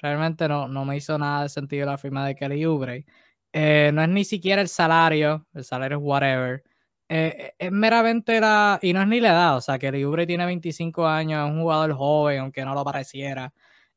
[0.00, 3.06] Realmente no, no me hizo nada de sentido la firma de Kelly Oubre.
[3.52, 6.64] Eh, no es ni siquiera el salario, el salario es whatever.
[7.08, 8.78] Eh, es meramente la.
[8.82, 11.60] Y no es ni la edad, o sea, que Libre tiene 25 años, es un
[11.60, 13.52] jugador joven, aunque no lo pareciera.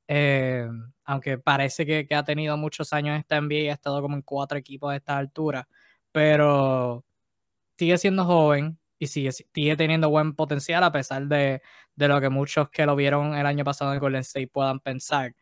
[0.07, 0.67] Eh,
[1.05, 4.15] aunque parece que, que, ha tenido muchos años en esta NBA y ha estado como
[4.15, 5.67] en cuatro equipos de esta altura,
[6.11, 7.05] pero
[7.77, 11.61] sigue siendo joven y sigue, sigue teniendo buen potencial a pesar de,
[11.95, 15.35] de lo que muchos que lo vieron el año pasado en Golden State puedan pensar.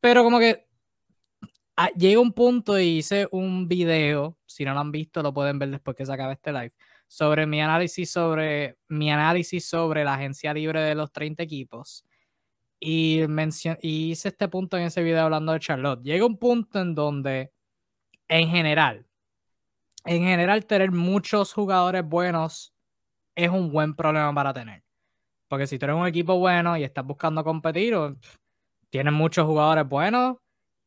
[0.00, 0.66] Pero como que
[1.78, 5.58] Ah, llega un punto y hice un video, si no lo han visto lo pueden
[5.58, 6.72] ver después que se acabe este live,
[7.06, 12.04] sobre mi análisis sobre mi análisis sobre la agencia libre de los 30 equipos.
[12.78, 13.22] Y,
[13.82, 16.02] y hice este punto en ese video hablando de Charlotte.
[16.02, 17.52] Llega un punto en donde,
[18.28, 19.06] en general,
[20.04, 22.74] en general tener muchos jugadores buenos
[23.34, 24.82] es un buen problema para tener.
[25.48, 27.94] Porque si tú eres un equipo bueno y estás buscando competir,
[28.90, 30.36] tienes muchos jugadores buenos,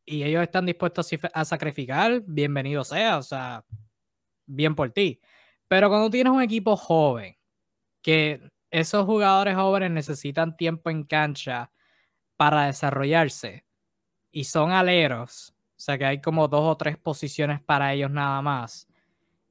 [0.09, 3.63] y ellos están dispuestos a sacrificar, bienvenido sea, o sea,
[4.47, 5.21] bien por ti.
[5.69, 7.37] Pero cuando tienes un equipo joven,
[8.01, 11.71] que esos jugadores jóvenes necesitan tiempo en cancha
[12.37, 13.65] para desarrollarse
[14.31, 18.41] y son aleros, o sea que hay como dos o tres posiciones para ellos nada
[18.41, 18.87] más.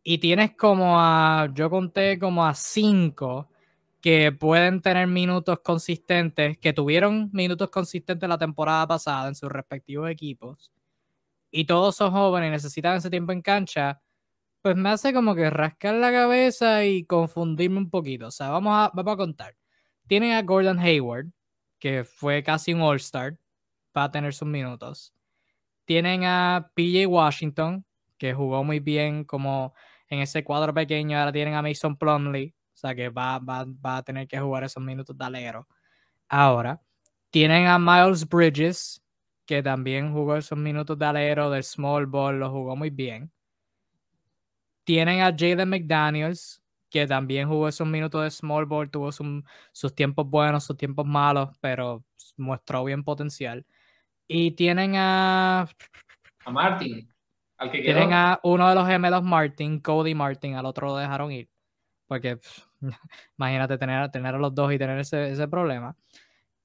[0.04, 3.50] Y tienes como a, yo conté como a cinco
[4.00, 10.10] que pueden tener minutos consistentes, que tuvieron minutos consistentes la temporada pasada en sus respectivos
[10.10, 10.72] equipos,
[11.50, 14.00] y todos son jóvenes necesitan ese tiempo en cancha,
[14.62, 18.26] pues me hace como que rascar la cabeza y confundirme un poquito.
[18.28, 19.56] O sea, vamos a, vamos a contar.
[20.06, 21.26] Tienen a Gordon Hayward,
[21.78, 23.38] que fue casi un All-Star,
[23.92, 25.14] para tener sus minutos.
[25.84, 27.84] Tienen a PJ Washington,
[28.18, 29.74] que jugó muy bien como
[30.08, 31.18] en ese cuadro pequeño.
[31.18, 34.64] Ahora tienen a Mason Plumley, o sea que va, va, va a tener que jugar
[34.64, 35.62] esos minutos de.
[36.28, 36.82] Ahora,
[37.30, 39.02] tienen a Miles Bridges,
[39.46, 43.32] que también jugó esos minutos de alero del small ball, lo jugó muy bien.
[44.88, 50.26] Tienen a Jalen McDaniels, que también jugó esos minutos de small ball, tuvo sus tiempos
[50.26, 52.02] buenos, sus tiempos malos, pero
[52.38, 53.66] mostró bien potencial.
[54.26, 55.68] Y tienen a...
[56.42, 57.06] A Martin,
[57.58, 61.32] al que Tienen a uno de los gemelos Martin, Cody Martin, al otro lo dejaron
[61.32, 61.50] ir.
[62.06, 62.40] Porque
[63.38, 65.94] imagínate tener, tener a los dos y tener ese, ese problema.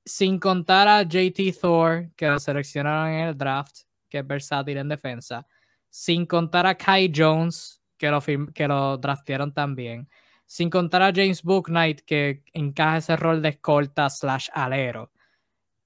[0.05, 4.87] Sin contar a JT Thor, que lo seleccionaron en el draft, que es versátil en
[4.87, 5.45] defensa.
[5.89, 8.21] Sin contar a Kai Jones, que lo,
[8.53, 10.09] que lo draftearon también.
[10.45, 15.11] Sin contar a James Booknight, que encaja ese rol de escolta slash alero.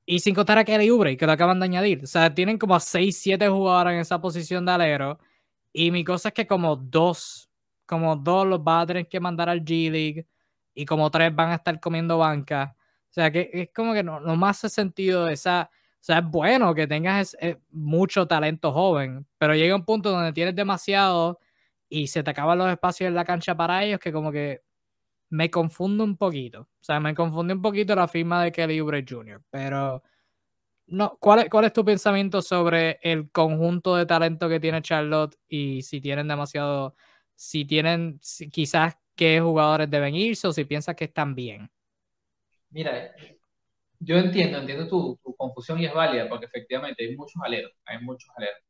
[0.05, 2.03] Y sin contar a Kelly Oubre, que lo acaban de añadir.
[2.03, 5.19] O sea, tienen como 6, 7 jugadores en esa posición de alero.
[5.73, 7.49] Y mi cosa es que como dos
[7.85, 10.27] como dos los va a tener que mandar al G League
[10.73, 12.75] y como tres van a estar comiendo banca.
[13.09, 15.69] O sea que es como que no, no más hace sentido esa,
[16.07, 20.55] sea, es bueno que tengas eh, mucho talento joven, pero llega un punto donde tienes
[20.55, 21.39] demasiado
[21.89, 24.61] y se te acaban los espacios en la cancha para ellos que como que
[25.29, 26.61] me confundo un poquito.
[26.61, 30.03] O sea, me confunde un poquito la firma de Kelly Oubre Jr., pero
[30.87, 35.37] no, ¿cuál es, ¿cuál es tu pensamiento sobre el conjunto de talento que tiene Charlotte
[35.47, 36.95] y si tienen demasiado,
[37.35, 38.19] si tienen
[38.51, 41.69] quizás qué jugadores deben irse o si piensas que están bien?
[42.69, 43.13] Mira,
[43.99, 47.99] yo entiendo, entiendo tu, tu, confusión y es válida, porque efectivamente hay muchos aleros, hay
[47.99, 48.61] muchos aleros.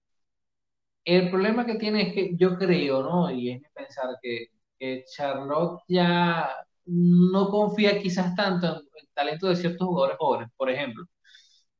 [1.08, 3.32] El problema que tiene es que yo creo, ¿no?
[3.32, 4.48] Y es pensar que,
[4.78, 6.50] que Charlotte ya
[6.86, 10.50] no confía quizás tanto en el talento de ciertos jugadores jóvenes.
[10.58, 11.06] Por ejemplo,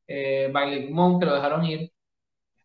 [0.08, 0.52] eh,
[0.92, 1.92] Monk, que lo dejaron ir, es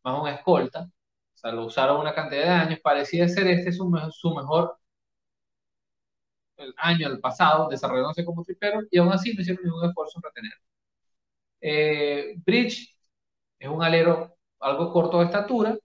[0.05, 3.91] más un escolta, o sea, lo usaron una cantidad de años, parecía ser este su,
[4.13, 4.79] su mejor
[6.57, 10.23] el año, el pasado, desarrollándose como tripero, y aún así no hicieron ningún esfuerzo en
[10.23, 10.53] retener.
[11.61, 12.97] Eh, Bridge
[13.59, 15.77] es un alero algo corto de estatura,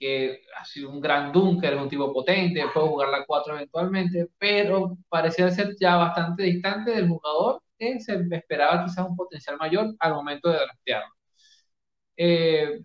[0.00, 4.28] que ha sido un gran dunker, es un tipo potente, puede jugar la 4 eventualmente,
[4.38, 9.94] pero parecía ser ya bastante distante del jugador que se esperaba quizás un potencial mayor
[10.00, 11.14] al momento de draftearlo.
[12.16, 12.80] Eh,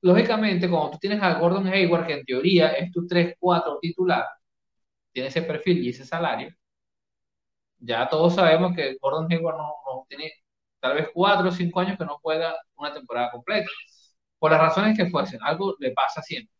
[0.00, 4.26] lógicamente, cuando tú tienes a Gordon Hayward, que en teoría es tu 3-4 titular,
[5.12, 6.50] tiene ese perfil y ese salario,
[7.78, 10.32] ya todos sabemos que Gordon Hayward no, tiene
[10.80, 13.70] tal vez 4 o 5 años que no juega una temporada completa,
[14.38, 16.54] por las razones que fuesen, algo le pasa siempre.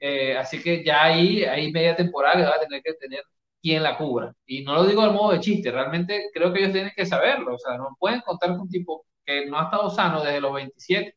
[0.00, 3.22] Eh, así que ya ahí hay media temporada que va a tener que tener
[3.62, 4.34] quien la cubra.
[4.46, 7.54] Y no lo digo al modo de chiste, realmente creo que ellos tienen que saberlo.
[7.54, 10.52] O sea, no pueden contar con un tipo que no ha estado sano desde los
[10.54, 11.16] 27,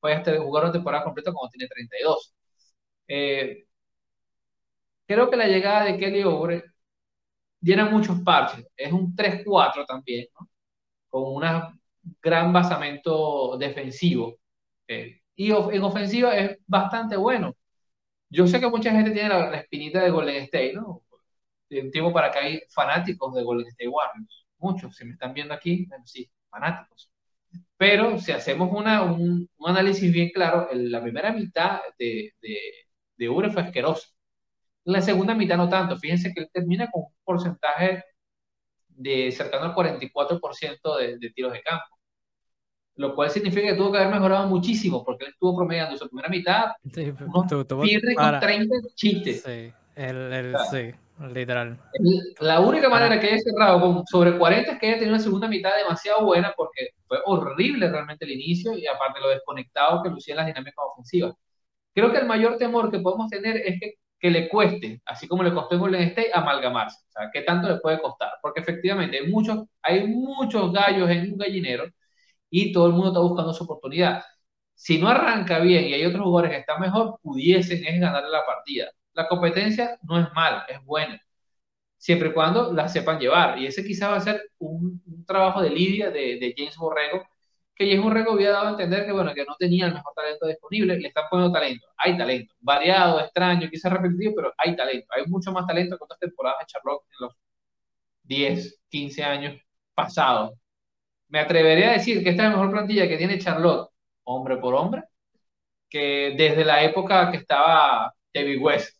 [0.00, 2.34] puede jugar una temporada completa cuando tiene 32.
[3.08, 3.66] Eh,
[5.06, 6.64] creo que la llegada de Kelly Obre
[7.60, 8.66] llena muchos parches.
[8.76, 10.48] Es un 3-4 también, ¿no?
[11.08, 11.78] Con un
[12.22, 14.36] gran basamento defensivo.
[14.88, 17.54] Eh, y en ofensiva es bastante bueno.
[18.30, 21.04] Yo sé que mucha gente tiene la, la espinita de Golden State, ¿no?
[21.68, 24.46] de un tiempo para que hay fanáticos de Golden State Warriors.
[24.58, 27.10] Muchos, si me están viendo aquí, sí, fanáticos.
[27.76, 32.58] Pero si hacemos una, un, análisis bien claro, la primera mitad de, de,
[33.16, 34.08] de Ure fue asquerosa.
[34.84, 35.98] La segunda mitad no tanto.
[35.98, 38.04] Fíjense que él termina con un porcentaje
[38.88, 41.93] de cercano al 44% de, de tiros de campo
[42.96, 46.28] lo cual significa que tuvo que haber mejorado muchísimo, porque él estuvo promediando su primera
[46.28, 47.64] mitad sí, unos
[48.14, 49.42] con 30 chistes.
[49.42, 50.94] Sí, el, el, sí.
[51.32, 51.78] Literal.
[52.40, 55.46] La única manera que haya cerrado con sobre 40 es que haya tenido una segunda
[55.46, 60.38] mitad demasiado buena porque fue horrible realmente el inicio y aparte lo desconectado que lucían
[60.38, 61.34] las dinámicas ofensivas.
[61.94, 65.44] Creo que el mayor temor que podemos tener es que, que le cueste, así como
[65.44, 66.98] le costó en Golden State, amalgamarse.
[67.08, 68.32] O sea, ¿qué tanto le puede costar?
[68.42, 71.84] Porque efectivamente hay muchos, hay muchos gallos en un gallinero
[72.50, 74.24] y todo el mundo está buscando su oportunidad.
[74.74, 78.44] Si no arranca bien y hay otros jugadores que están mejor, pudiesen es ganarle la
[78.46, 81.20] partida la competencia no es mala, es buena,
[81.98, 83.58] siempre y cuando la sepan llevar.
[83.58, 87.26] Y ese quizá va a ser un, trabajo de lidia de, James Borrego,
[87.74, 90.46] que James Borrego había dado a entender que, bueno, que no tenía el mejor talento
[90.46, 91.86] disponible, le están poniendo talento.
[91.96, 95.06] Hay talento, variado, extraño, quizás repetitivo, pero hay talento.
[95.16, 97.34] Hay mucho más talento que otras temporadas de Charlotte en los
[98.24, 99.60] 10, 15 años
[99.94, 100.52] pasados.
[101.28, 103.90] Me atrevería a decir que esta es la mejor plantilla que tiene Charlotte,
[104.24, 105.04] hombre por hombre,
[105.88, 108.98] que desde la época que estaba David West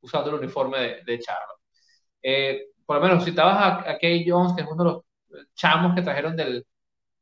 [0.00, 1.60] usando el uniforme de, de Charlotte.
[2.22, 3.56] Eh, por lo menos, citabas
[3.86, 5.02] a, a Kay Jones, que es uno de los
[5.54, 6.66] chamos que trajeron del,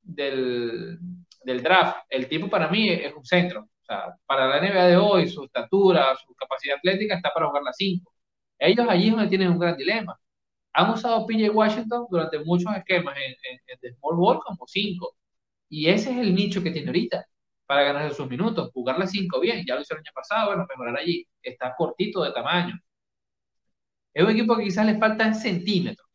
[0.03, 0.99] del,
[1.45, 1.99] del, draft.
[2.09, 3.63] El tipo para mí es un centro.
[3.63, 7.63] O sea, para la NBA de hoy, su estatura, su capacidad atlética está para jugar
[7.63, 8.13] la 5.
[8.59, 10.19] Ellos allí es donde tienen un gran dilema.
[10.73, 15.17] Han usado PJ Washington durante muchos esquemas en, en, en Small Ball como 5.
[15.69, 17.27] Y ese es el nicho que tiene ahorita
[17.67, 18.71] para ganar sus minutos.
[18.75, 21.27] Jugar las 5 bien, ya lo hizo el año pasado, bueno, mejorar allí.
[21.43, 22.79] Está cortito de tamaño.
[24.15, 26.07] Es un equipo que quizás le faltan centímetros.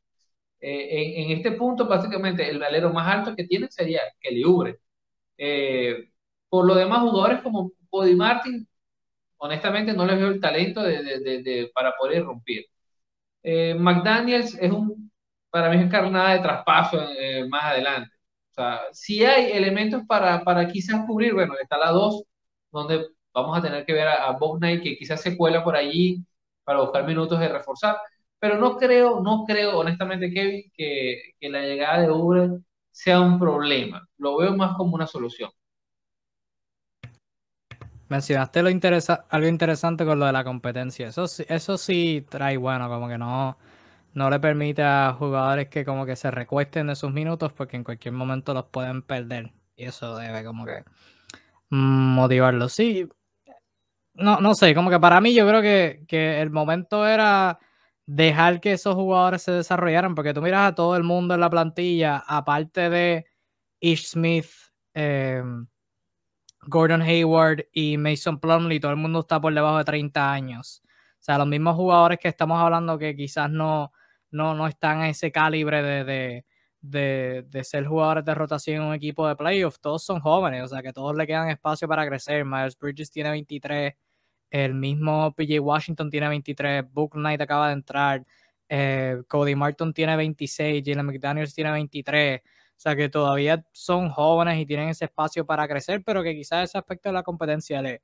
[0.60, 4.80] Eh, en, este punto, básicamente, el alero más alto que tiene sería Kelly Ubre.
[5.38, 6.10] Eh,
[6.50, 8.68] por lo demás, jugadores como Cody Martin,
[9.38, 12.66] honestamente no les veo el talento de, para poder irrumpir.
[13.46, 15.12] Eh, McDaniels es un,
[15.50, 16.98] para mí es carnada de traspaso
[17.50, 18.12] más adelante.
[18.52, 22.24] O sea, si hay elementos para, para quizás cubrir, bueno, está la 2,
[22.72, 24.38] donde vamos a tener que ver a, a
[24.82, 26.26] que quizás se cuela por allí
[26.64, 27.98] para buscar minutos de reforzar,
[28.40, 32.50] pero no creo, no creo honestamente, Kevin, que, que la llegada de Uber
[32.92, 34.08] sea un problema.
[34.18, 35.52] Lo veo más como una solución.
[38.08, 41.08] Mencionaste lo interesa algo interesante con lo de la competencia.
[41.08, 43.58] Eso, eso sí trae bueno, como que no,
[44.14, 47.84] no le permite a jugadores que como que se recuesten de sus minutos porque en
[47.84, 49.54] cualquier momento los pueden perder.
[49.76, 50.84] Y eso debe como que
[51.70, 52.70] motivarlo.
[52.70, 53.08] Sí,
[54.14, 57.60] no, no sé, como que para mí yo creo que, que, el momento era
[58.06, 61.50] dejar que esos jugadores se desarrollaran, porque tú miras a todo el mundo en la
[61.50, 63.26] plantilla, aparte de
[63.80, 64.48] Ish Smith,
[64.94, 65.68] em,
[66.68, 70.82] Gordon Hayward y Mason Plumley, todo el mundo está por debajo de 30 años.
[71.20, 73.92] O sea, los mismos jugadores que estamos hablando que quizás no,
[74.32, 76.44] no, no están a ese calibre de,
[76.82, 80.68] de, de, ser jugadores de rotación en un equipo de playoffs, todos son jóvenes, o
[80.68, 82.46] sea que todos le quedan espacio para crecer.
[82.46, 83.94] Miles Bridges tiene 23,
[84.52, 88.26] el mismo PJ Washington tiene 23, Book Knight acaba de entrar,
[88.70, 92.42] eh, Cody Martin tiene 26, Jalen McDaniels tiene 23.
[92.78, 96.70] O sea que todavía son jóvenes y tienen ese espacio para crecer, pero que quizás
[96.70, 98.02] ese aspecto de la competencia le,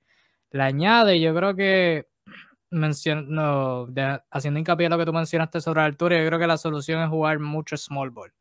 [0.51, 1.19] le añade.
[1.19, 2.07] Yo creo que
[2.71, 3.87] menciono,
[4.31, 7.03] haciendo hincapié en lo que tú mencionaste sobre la altura, yo creo que la solución
[7.03, 8.33] es jugar mucho small ball.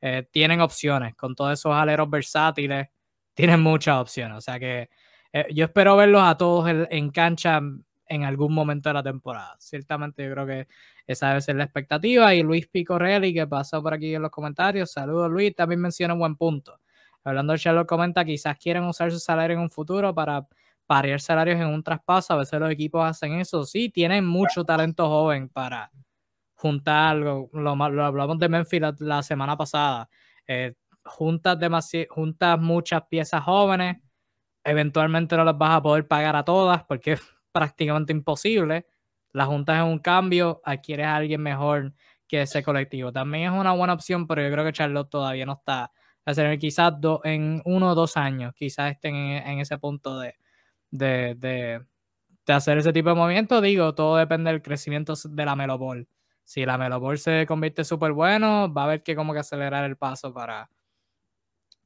[0.00, 2.88] Eh, tienen opciones, con todos esos aleros versátiles,
[3.34, 4.38] tienen muchas opciones.
[4.38, 4.88] O sea que
[5.32, 7.60] eh, yo espero verlos a todos en, cancha
[8.06, 9.56] en algún momento de la temporada.
[9.58, 10.68] Ciertamente yo creo que
[11.06, 12.34] esa debe ser la expectativa.
[12.34, 16.20] Y Luis Picorelli, que pasó por aquí en los comentarios, saludos Luis, también menciona un
[16.20, 16.78] buen punto.
[17.24, 20.46] Hablando Charlotte comenta, quizás quieren usar su salario en un futuro para
[20.86, 22.34] parir salarios en un traspaso.
[22.34, 23.64] A veces los equipos hacen eso.
[23.64, 25.90] Sí, tienen mucho talento joven para
[26.54, 27.70] juntar, lo, lo,
[28.04, 30.08] hablamos de Memphis la, semana pasada.
[30.46, 30.74] Eh,
[31.04, 31.58] juntas,
[32.10, 33.98] juntas muchas piezas jóvenes
[34.64, 37.22] eventualmente no las vas a poder pagar a todas porque es
[37.52, 38.86] prácticamente imposible.
[39.32, 41.94] La juntas en un cambio, adquieres a alguien mejor
[42.28, 43.12] que ese colectivo.
[43.12, 45.92] También es una buena opción, pero yo creo que Charlotte todavía no está.
[46.24, 50.36] Hacer quizás en uno o dos años, quizás estén en, ese punto de,
[50.90, 51.84] de, de,
[52.46, 53.60] de, hacer ese tipo de movimiento.
[53.60, 56.08] Digo, todo depende del crecimiento de la Melo Ball.
[56.44, 59.84] Si la Melo Ball se convierte súper bueno, va a haber que como que acelerar
[59.84, 60.70] el paso para,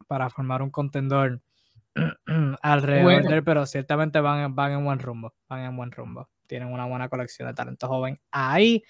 [0.06, 1.40] para formar un contendor
[2.62, 6.28] alrededor pero ciertamente van, van en buen rumbo, van en buen rumbo.
[6.46, 8.84] Tienen una buena colección de talento joven ahí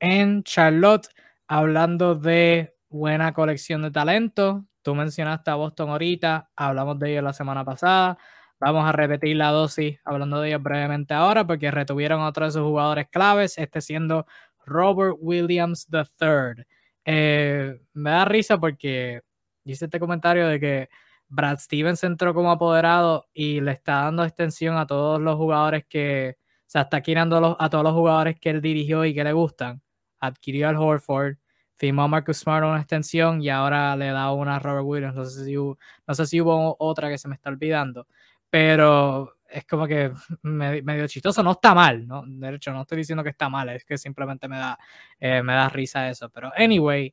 [0.00, 1.08] en Charlotte,
[1.46, 4.64] hablando de buena colección de talento.
[4.82, 8.18] Tú mencionaste a Boston ahorita, hablamos de ellos la semana pasada.
[8.58, 12.52] Vamos a repetir la dosis hablando de ellos brevemente ahora porque retuvieron a otro de
[12.52, 14.26] sus jugadores claves, este siendo
[14.64, 16.64] Robert Williams III.
[17.04, 19.22] Eh, me da risa porque
[19.64, 20.88] hice este comentario de que
[21.28, 26.36] Brad Stevens entró como apoderado y le está dando extensión a todos los jugadores que,
[26.72, 29.82] sea, está adquiriendo a todos los jugadores que él dirigió y que le gustan.
[30.20, 31.36] Adquirió al Horford,
[31.76, 35.14] firmó a Marcus Smart una extensión y ahora le da una a Robert Williams.
[35.14, 38.06] No sé si hubo, no sé si hubo otra que se me está olvidando,
[38.48, 40.12] pero es como que
[40.42, 41.42] medio, chistoso.
[41.42, 42.24] No está mal, ¿no?
[42.26, 44.78] De hecho, no estoy diciendo que está mal, es que simplemente me da,
[45.20, 46.30] eh, me da risa eso.
[46.30, 47.12] Pero, anyway,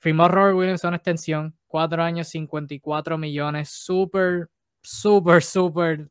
[0.00, 4.50] firmó Robert Williams una extensión cuatro años, 54 millones, súper,
[4.82, 6.10] súper, súper,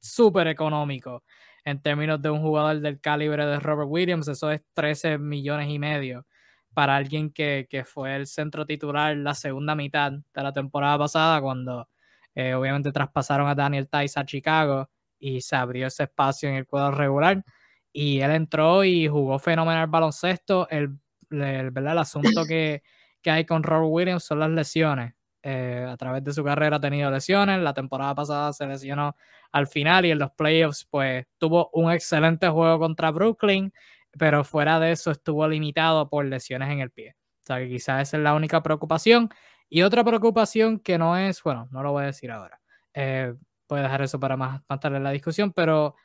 [0.00, 1.24] súper económico
[1.64, 5.78] en términos de un jugador del calibre de Robert Williams, eso es 13 millones y
[5.78, 6.26] medio
[6.74, 11.40] para alguien que, que fue el centro titular la segunda mitad de la temporada pasada,
[11.40, 11.88] cuando
[12.34, 16.66] eh, obviamente traspasaron a Daniel Tice a Chicago y se abrió ese espacio en el
[16.66, 17.44] cuadro regular.
[17.92, 20.68] Y él entró y jugó fenomenal baloncesto.
[20.70, 20.98] El,
[21.30, 21.92] el, ¿verdad?
[21.92, 22.82] el asunto que,
[23.20, 25.14] que hay con Robert Williams son las lesiones.
[25.42, 27.60] Eh, a través de su carrera ha tenido lesiones.
[27.60, 29.16] La temporada pasada se lesionó
[29.50, 33.72] al final y en los playoffs, pues tuvo un excelente juego contra Brooklyn,
[34.18, 37.16] pero fuera de eso estuvo limitado por lesiones en el pie.
[37.42, 39.30] O sea que quizás esa es la única preocupación.
[39.68, 42.60] Y otra preocupación que no es, bueno, no lo voy a decir ahora.
[42.94, 43.34] Eh,
[43.66, 45.96] puedo dejar eso para más, más tarde en la discusión, pero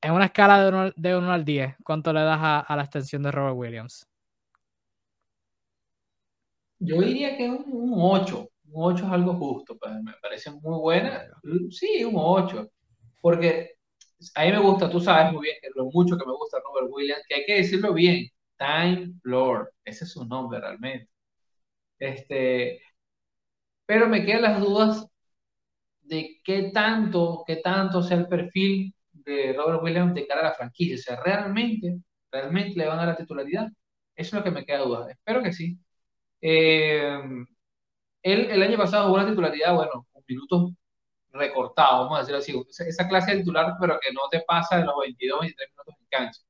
[0.00, 3.56] en una escala de 1, al 10, ¿cuánto le das a la extensión de Robert
[3.56, 4.06] Williams?
[6.78, 8.48] Yo diría que un, un 8.
[8.70, 11.26] Un 8 es algo justo, pues, me parece muy buena.
[11.70, 12.68] Sí, un 8.
[13.20, 13.78] Porque
[14.34, 17.22] a mí me gusta, tú sabes muy bien lo mucho que me gusta Robert Williams,
[17.28, 21.08] que hay que decirlo bien, Time Lord, ese es su nombre realmente.
[21.98, 22.80] Este,
[23.86, 25.06] pero me quedan las dudas
[26.02, 30.54] de qué tanto, qué tanto sea el perfil de Robert Williams de cara a la
[30.54, 30.96] franquicia.
[30.96, 31.98] O sea, realmente,
[32.30, 33.68] realmente le van a dar la titularidad.
[34.14, 35.10] Eso es lo que me queda duda.
[35.10, 35.78] Espero que sí.
[36.40, 37.18] Eh,
[38.22, 40.72] él el año pasado hubo una titularidad, bueno, con minutos
[41.32, 44.84] recortados, vamos a decirlo así, esa clase de titular, pero que no te pasa de
[44.84, 46.40] los 22, 23 minutos en cancha.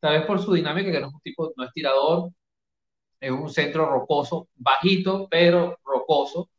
[0.00, 2.30] Tal vez por su dinámica, que no es un tipo, no es tirador,
[3.20, 6.50] es un centro rocoso, bajito, pero rocoso.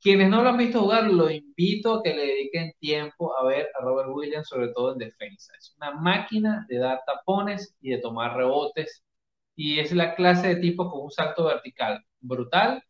[0.00, 3.68] Quienes no lo han visto jugar, lo invito a que le dediquen tiempo a ver
[3.78, 5.52] a Robert Williams, sobre todo en defensa.
[5.58, 9.04] Es una máquina de dar tapones y de tomar rebotes
[9.56, 12.82] y es la clase de tipo con un salto vertical brutal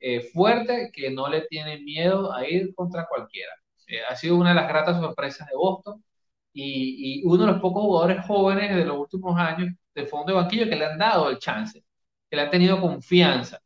[0.00, 3.52] eh, fuerte que no le tiene miedo a ir contra cualquiera.
[3.86, 6.04] Eh, ha sido una de las gratas sorpresas de Boston
[6.52, 10.40] y, y, uno de los pocos jugadores jóvenes de los últimos años de fondo de
[10.40, 11.84] banquillo que le han dado el chance,
[12.30, 13.60] que le han tenido confianza.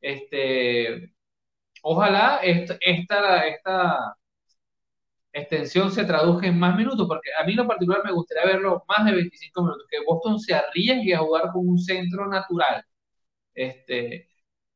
[0.00, 1.12] Este,
[1.82, 4.16] ojalá esta, esta, esta
[5.32, 8.84] extensión se traduzca en más minutos, porque a mí en lo particular me gustaría verlo
[8.88, 12.84] más de 25 minutos, que Boston se arriesgue a jugar con un centro natural.
[13.54, 14.28] Este,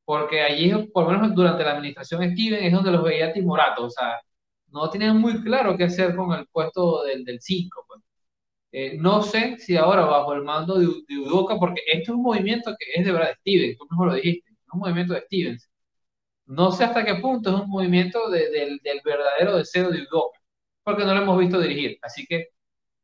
[0.05, 3.91] porque allí, por lo menos durante la administración Steven, es donde los veía timoratos, o
[3.91, 4.21] sea,
[4.69, 7.85] no tenían muy claro qué hacer con el puesto del 5.
[7.89, 8.03] Pues.
[8.73, 12.23] Eh, no sé si ahora bajo el mando de, de, Udoka, porque esto es un
[12.23, 15.71] movimiento que es de Brad Stevens, tú mismo lo dijiste, es un movimiento de Stevens.
[16.47, 20.41] No sé hasta qué punto es un movimiento del, del verdadero deseo de Udoka
[20.85, 21.99] porque no lo hemos visto dirigir.
[22.03, 22.49] Así que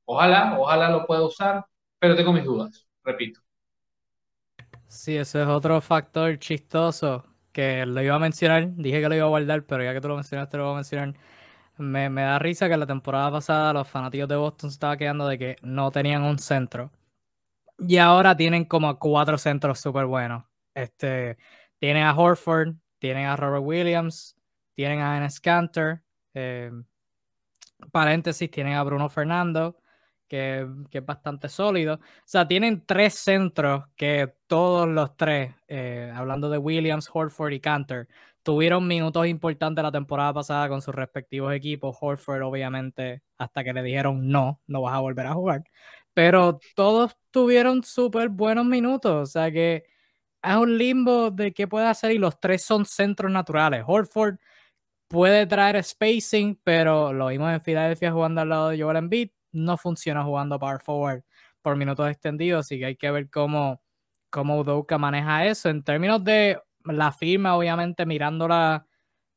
[0.06, 1.66] ojalá, ojalá lo pueda usar,
[1.98, 3.40] pero tengo mis dudas, repito.
[4.88, 8.74] Sí, ese es otro factor chistoso que lo iba a mencionar.
[8.74, 10.76] Dije que lo iba a guardar, pero ya que tú lo mencionaste, lo voy a
[10.76, 11.14] mencionar.
[11.78, 15.28] Me, me da risa que la temporada pasada los fanáticos de Boston se estaban quedando
[15.28, 16.92] de que no tenían un centro.
[17.78, 20.44] Y ahora tienen como cuatro centros súper buenos.
[20.74, 21.38] Este,
[21.78, 24.36] tienen a Horford, tienen a Robert Williams,
[24.74, 26.02] tienen a Enes Cantor,
[26.34, 26.70] eh,
[27.92, 29.76] paréntesis, tienen a Bruno Fernando,
[30.28, 31.94] que, es bastante sólido.
[31.94, 37.60] O sea, tienen tres centros que todos los tres, eh, hablando de Williams, Horford y
[37.60, 38.08] Cantor,
[38.42, 41.96] tuvieron minutos importantes la temporada pasada con sus respectivos equipos.
[42.00, 45.64] Horford, obviamente, hasta que le dijeron no, no vas a volver a jugar.
[46.14, 49.12] Pero todos tuvieron súper buenos minutos.
[49.12, 49.84] O sea que
[50.42, 53.84] es un limbo de qué puede hacer y los tres son centros naturales.
[53.86, 54.38] Horford
[55.10, 59.76] puede traer spacing, pero lo vimos en Filadelfia jugando al lado de Joel Embiid, no
[59.76, 61.22] funciona jugando power forward
[61.62, 63.82] por minutos extendidos, así que hay que ver cómo,
[64.30, 65.68] cómo Udoka maneja eso.
[65.68, 68.86] En términos de la firma, obviamente mirándola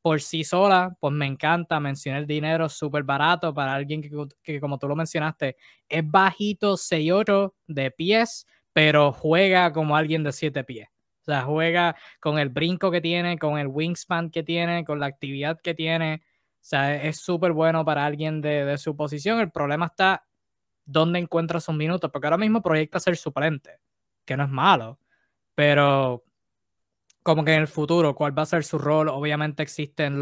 [0.00, 4.10] por sí sola, pues me encanta, mencioné el dinero súper barato para alguien que,
[4.44, 5.56] que, como tú lo mencionaste,
[5.88, 10.93] es bajito, 6'8 de pies, pero juega como alguien de 7 pies.
[11.26, 15.06] O sea, juega con el brinco que tiene, con el wingspan que tiene, con la
[15.06, 16.22] actividad que tiene.
[16.56, 19.40] O sea, es súper bueno para alguien de, su posición.
[19.40, 20.26] El problema está
[20.84, 23.80] dónde encuentra sus minutos, porque ahora mismo proyecta ser suplente,
[24.26, 24.98] que no es malo,
[25.54, 26.24] pero
[27.22, 29.08] como que en el futuro, ¿cuál va a ser su rol?
[29.08, 30.20] Obviamente existen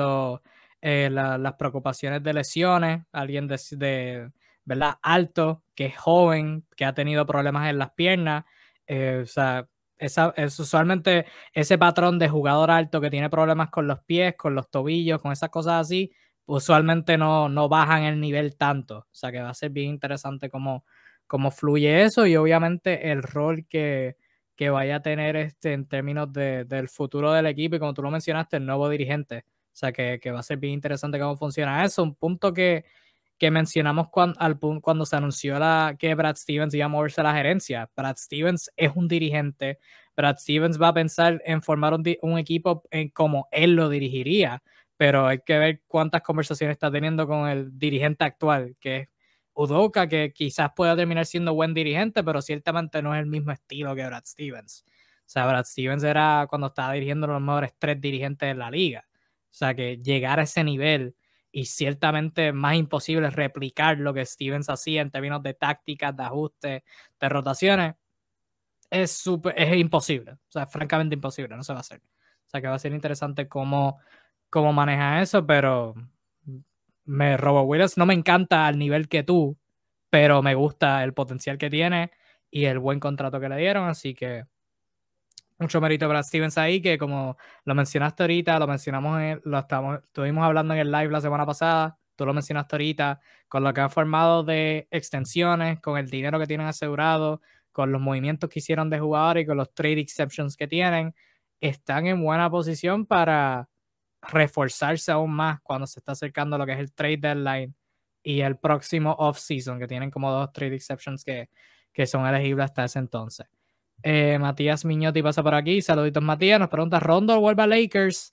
[0.81, 4.31] eh, las preocupaciones de lesiones, alguien de, de,
[4.65, 4.99] ¿verdad?
[5.03, 8.45] Alto, que es joven, que ha tenido problemas en las piernas,
[8.87, 9.69] eh, o sea,
[10.03, 14.55] esa, es usualmente ese patrón de jugador alto que tiene problemas con los pies, con
[14.55, 16.13] los tobillos, con esas cosas así,
[16.47, 18.99] usualmente no, no bajan el nivel tanto.
[18.99, 20.85] O sea que va a ser bien interesante cómo,
[21.27, 24.17] cómo fluye eso y obviamente el rol que,
[24.57, 28.03] que vaya a tener este en términos de, del futuro del equipo y como tú
[28.03, 29.45] lo mencionaste, el nuevo dirigente.
[29.47, 32.03] O sea que, que va a ser bien interesante cómo funciona eso.
[32.03, 32.85] Un punto que,
[33.43, 37.25] que mencionamos cuando, al, cuando se anunció la, que Brad Stevens iba a moverse a
[37.25, 37.91] la gerencia.
[37.97, 39.81] Brad Stevens es un dirigente.
[40.17, 44.63] Brad Stevens va a pensar en formar un, un equipo en como él lo dirigiría,
[44.97, 49.09] pero hay que ver cuántas conversaciones está teniendo con el dirigente actual, que es
[49.55, 53.97] Udoka, que quizás pueda terminar siendo buen dirigente, pero ciertamente no es el mismo estilo
[53.97, 54.85] que Brad Stevens.
[54.87, 59.05] O sea, Brad Stevens era cuando estaba dirigiendo los mejores tres dirigentes de la liga.
[59.11, 61.17] O sea, que llegar a ese nivel
[61.53, 66.83] y ciertamente más imposible replicar lo que Stevens hacía en términos de tácticas, de ajustes,
[67.21, 67.95] de rotaciones,
[68.91, 70.33] es, super, es imposible.
[70.33, 72.01] O sea, francamente imposible, no se va a hacer.
[72.47, 73.99] O sea, que va a ser interesante cómo,
[74.51, 75.95] cómo maneja eso, pero
[77.05, 79.59] me Robo Williams no me encanta al nivel que tú,
[80.11, 82.11] pero me gusta el potencial que tiene
[82.51, 84.45] y el buen contrato que le dieron, así que
[85.63, 90.01] mucho mérito para Stevens ahí, que como lo mencionaste ahorita, lo mencionamos, en, lo estamos,
[90.05, 93.81] estuvimos hablando en el live la semana pasada, tú lo mencionaste ahorita, con lo que
[93.81, 97.41] han formado de extensiones, con el dinero que tienen asegurado,
[97.73, 101.15] con los movimientos que hicieron de jugadores y con los trade exceptions que tienen,
[101.61, 103.69] están en buena posición para
[104.23, 107.75] reforzarse aún más cuando se está acercando lo que es el trade deadline
[108.23, 111.49] y el próximo off-season, que tienen como dos trade exceptions que,
[111.93, 113.47] que son elegibles hasta ese entonces.
[114.03, 115.83] Eh, Matías Miñotti pasa por aquí.
[115.83, 116.59] Saluditos, Matías.
[116.61, 118.33] Nos pregunta: ¿Rondo vuelve a Lakers?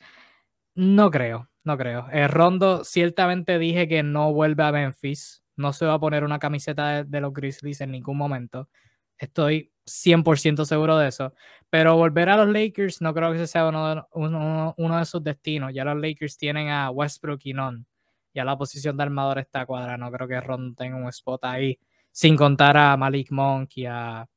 [0.75, 2.07] No creo, no creo.
[2.11, 5.43] Eh, Rondo, ciertamente dije que no vuelve a Memphis.
[5.55, 8.69] No se va a poner una camiseta de, los Grizzlies en ningún momento.
[9.17, 11.33] Estoy 100% seguro de eso.
[11.69, 15.23] Pero volver a los Lakers no creo que ese sea uno de, uno, de sus
[15.23, 15.73] destinos.
[15.73, 17.85] Ya los Lakers tienen a Westbrook y Non.
[18.33, 19.97] Ya la posición de armador está cuadrada.
[19.97, 21.77] No creo que Rondo tenga un spot ahí.
[22.11, 24.27] Sin contar a Malik Monk y a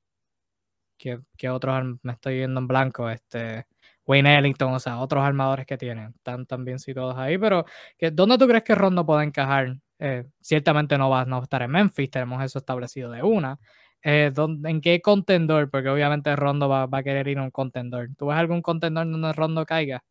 [1.37, 3.11] que, otros me estoy viendo en blanco.
[3.11, 3.67] Este,
[4.07, 6.13] Wayne Ellington, o sea, otros armadores que tienen.
[6.17, 7.65] Están también situados ahí, pero
[8.13, 9.77] ¿dónde tú crees que Rondo puede encajar?
[9.99, 13.59] Eh, ciertamente no va, a estar en Memphis, tenemos eso establecido de una.
[14.03, 14.33] Eh,
[14.65, 15.71] ¿En qué contendor?
[15.71, 18.09] Porque obviamente Rondo va, a querer ir a un contendor.
[18.19, 20.03] ¿Tú ves algún contendor donde Rondo caiga?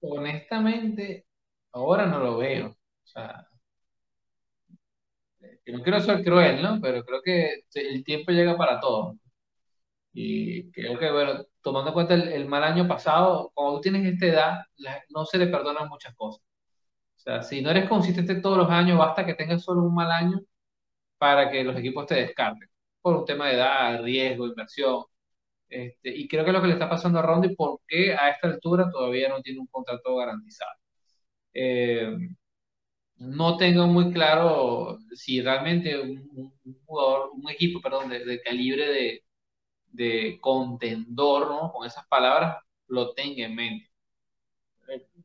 [0.00, 1.26] Honestamente,
[1.72, 2.68] ahora no lo veo.
[2.70, 3.48] O sea,
[5.72, 6.80] no quiero ser cruel, ¿no?
[6.80, 9.16] Pero creo que el tiempo llega para todos.
[10.12, 14.26] Y creo que, bueno, tomando en cuenta el, mal año pasado, cuando tú tienes esta
[14.26, 14.58] edad,
[15.10, 16.42] no se le perdonan muchas cosas.
[17.16, 20.10] O sea, si no eres consistente todos los años, basta que tengas solo un mal
[20.10, 20.40] año
[21.18, 22.68] para que los equipos te descarten.
[23.02, 25.04] Por un tema de edad, riesgo, inversión.
[25.68, 28.14] Este, y creo que es lo que le está pasando a Rondo y por qué
[28.14, 30.72] a esta altura todavía no tiene un contrato garantizado.
[31.54, 32.16] Eh,
[33.18, 36.52] no tengo muy claro si realmente un,
[36.84, 39.22] jugador, un equipo, perdón, de, calibre
[39.90, 41.72] de, contendor, ¿no?
[41.72, 43.90] Con esas palabras, lo tenga en mente.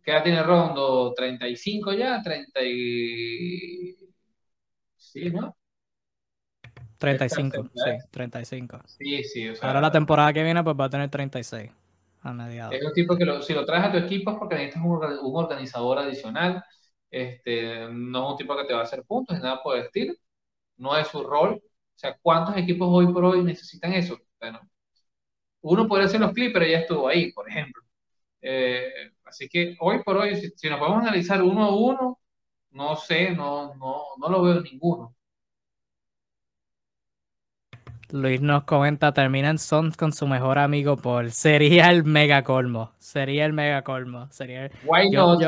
[0.04, 1.14] ¿Qué edad tiene Rondo?
[1.16, 2.22] ¿35 ya?
[2.22, 3.96] ¿30 y...
[4.98, 5.56] Sí, ¿no?
[6.98, 8.80] 35, sí, 35.
[8.86, 9.48] Sí, sí.
[9.62, 11.70] Ahora la temporada que viene pues va a tener 36
[12.22, 12.74] a mediados.
[12.74, 16.00] Es un tipo que si lo traes a tu equipo es porque necesitas un, organizador
[16.00, 16.64] adicional.
[17.14, 20.16] Este, no es un tipo que te va a hacer puntos nada por el estilo.
[20.78, 21.61] No es su rol.
[21.64, 24.20] O sea, ¿cuántos equipos hoy por hoy necesitan eso?
[24.39, 24.61] Bueno,
[25.61, 27.82] uno podría ser los Clippers, ya estuvo ahí, por ejemplo.
[28.41, 32.20] Eh, así que hoy por hoy, si, si, nos podemos analizar uno a uno,
[32.72, 35.16] no sé, no, no, no lo veo ninguno.
[38.14, 41.32] Luis nos comenta, terminan Sons con su mejor amigo Paul.
[41.32, 42.91] Sería el mega colmo.
[42.99, 44.28] Sería el mega colmo.
[44.30, 44.70] Sería
[45.11, 45.39] yo,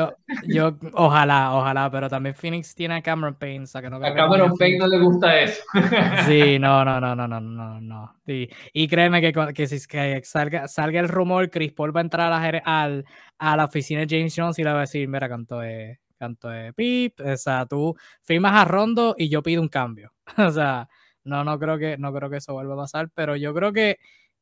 [0.48, 3.66] yo, ojalá, ojalá, pero también Phoenix tiene a Cameron Payne.
[3.72, 5.62] O que no a Cameron Payne no le gusta eso.
[6.26, 8.16] sí, no, no, no, no, no, no, no.
[8.26, 12.32] Y créeme que, que si que salga, salga el rumor, Chris Paul va a entrar
[12.32, 13.04] a la,
[13.38, 16.48] a la oficina de James Jones y le va a decir, mira, canto de, canto
[16.48, 20.12] de pip, o sea, tú firmas a Rondo y yo pido un cambio.
[20.36, 20.88] o sea,
[21.26, 23.98] no, no creo que, no creo que eso vuelva a pasar, pero yo creo que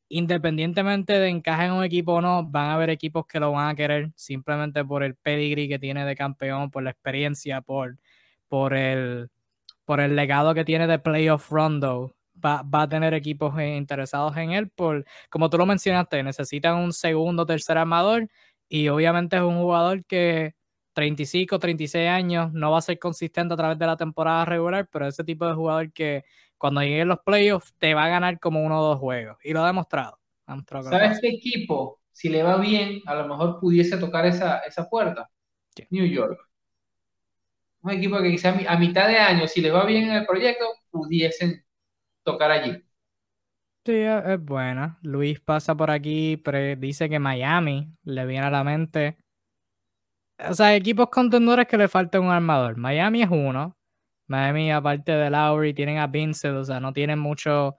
[0.08, 3.70] independientemente de encaje en un equipo o no, van a haber equipos que lo van
[3.70, 7.98] a querer simplemente por el pedigree que tiene de campeón, por la experiencia, por,
[8.48, 9.30] por, el,
[9.84, 12.16] por el legado que tiene de playoff rondo.
[12.44, 16.92] Va, va, a tener equipos interesados en él, por, como tú lo mencionaste, necesitan un
[16.92, 18.28] segundo, tercer armador
[18.68, 20.54] y obviamente es un jugador que
[20.94, 25.06] 35, 36 años no va a ser consistente a través de la temporada regular, pero
[25.06, 26.24] ese tipo de jugador que
[26.58, 29.38] cuando lleguen los playoffs te va a ganar como uno o dos juegos.
[29.44, 30.18] Y lo ha demostrado.
[30.46, 35.30] ¿Sabes qué equipo, si le va bien, a lo mejor pudiese tocar esa, esa puerta?
[35.90, 36.38] New York.
[37.82, 40.64] Un equipo que quizás a mitad de año, si le va bien en el proyecto,
[40.90, 41.64] pudiesen
[42.22, 42.82] tocar allí.
[43.84, 44.98] Sí, es buena.
[45.02, 49.18] Luis pasa por aquí, pero dice que Miami le viene a la mente.
[50.38, 52.76] O sea, equipos contendores que le falta un armador.
[52.78, 53.76] Miami es uno.
[54.26, 57.76] Miami, aparte de Lowry, tienen a Vincent, o sea, no tienen mucho,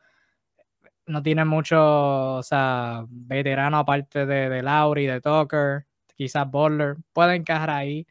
[1.08, 5.86] no tienen mucho, o sea, veterano aparte de, de Lowry, de Tucker,
[6.16, 8.08] quizás Butler, pueden encajar ahí.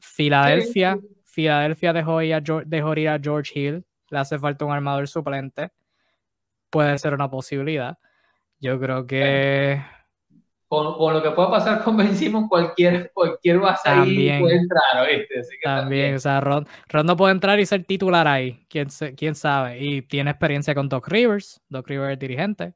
[0.00, 4.72] Filadelfia, Filadelfia dejó ir, a George, dejó ir a George Hill, le hace falta un
[4.72, 5.70] armador suplente,
[6.70, 7.98] puede ser una posibilidad.
[8.58, 9.80] Yo creo que
[10.72, 15.42] con, lo que pueda pasar con Ben cualquier, cualquier base ahí puede entrar, ¿viste?
[15.62, 16.66] también, o sea, Ron,
[17.04, 19.78] no puede entrar y ser titular ahí, ¿Quién, quién sabe.
[19.80, 22.72] Y tiene experiencia con Doc Rivers, Doc Rivers es dirigente.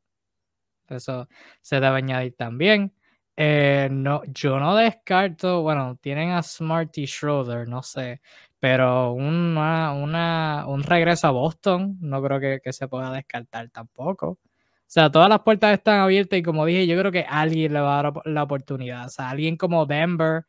[0.91, 1.27] Eso
[1.63, 2.93] se debe añadir también.
[3.35, 8.21] Eh, no, yo no descarto, bueno, tienen a Smarty Schroeder, no sé,
[8.61, 14.39] pero una, una, un regreso a Boston no creo que, que se pueda descartar tampoco.
[14.87, 17.81] O sea, todas las puertas están abiertas y como dije, yo creo que alguien le
[17.81, 19.07] va a dar la oportunidad.
[19.07, 20.45] O sea, alguien como Denver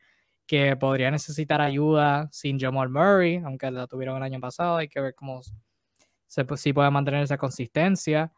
[0.48, 5.02] que podría necesitar ayuda sin Jamal Murray, aunque la tuvieron el año pasado, hay que
[5.02, 5.42] ver cómo
[6.28, 8.32] se, si puede mantener esa consistencia.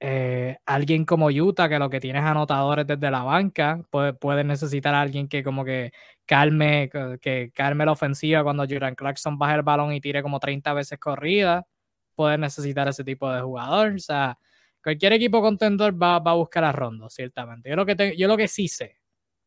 [0.00, 4.94] Eh, alguien como Utah, que lo que tiene es anotadores desde la banca, puede, necesitar
[4.94, 5.92] a alguien que como que
[6.26, 6.90] calme,
[7.22, 10.98] que calme la ofensiva cuando Jordan Clarkson baje el balón y tire como 30 veces
[10.98, 11.66] corrida.
[12.14, 13.94] Puede necesitar ese tipo de jugador.
[13.94, 14.38] O sea,
[14.84, 17.70] Cualquier equipo contendor va, a buscar a Rondo, ciertamente.
[17.70, 19.00] Yo lo, que yo lo que sí sé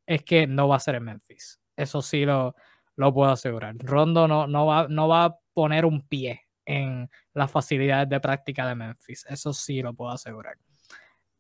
[0.08, 1.62] es que no va a ser en Memphis.
[1.76, 2.56] Eso sí lo,
[2.96, 3.76] lo puedo asegurar.
[3.78, 8.68] Rondo no, no, va, no va a poner un pie en las facilidades de práctica
[8.68, 9.28] de Memphis.
[9.30, 10.58] Eso sí lo puedo asegurar.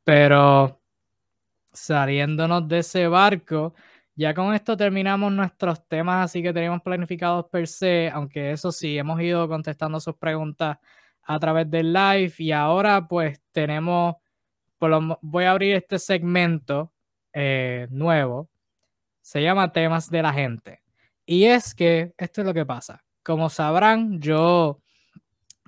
[0.03, 0.79] Pero
[1.73, 3.73] saliéndonos de ese barco,
[4.13, 8.95] ya con esto terminamos nuestros temas así que teníamos planificados per se, aunque eso sí,
[8.95, 10.77] hemos ido contestando sus preguntas
[11.27, 14.15] a través del live y ahora pues tenemos,
[14.79, 16.93] voy a abrir este segmento
[17.33, 18.49] eh, nuevo.
[19.21, 20.81] Se llama Temas de la Gente.
[21.25, 23.03] Y es que esto es lo que pasa.
[23.23, 24.79] Como sabrán, yo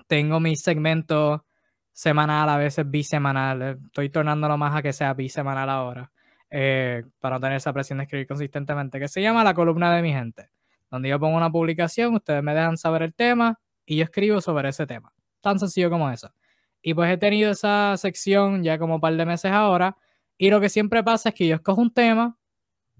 [0.06, 1.44] tengo mi segmento
[1.92, 3.78] semanal, a veces bisemanal.
[3.84, 6.10] Estoy tornándolo más a que sea bisemanal ahora.
[6.50, 10.02] Eh, para no tener esa presión de escribir consistentemente, que se llama La columna de
[10.02, 10.48] mi gente,
[10.90, 14.70] donde yo pongo una publicación, ustedes me dejan saber el tema y yo escribo sobre
[14.70, 15.12] ese tema.
[15.40, 16.30] Tan sencillo como eso.
[16.82, 19.96] Y pues he tenido esa sección ya como un par de meses ahora,
[20.38, 22.38] y lo que siempre pasa es que yo escojo un tema,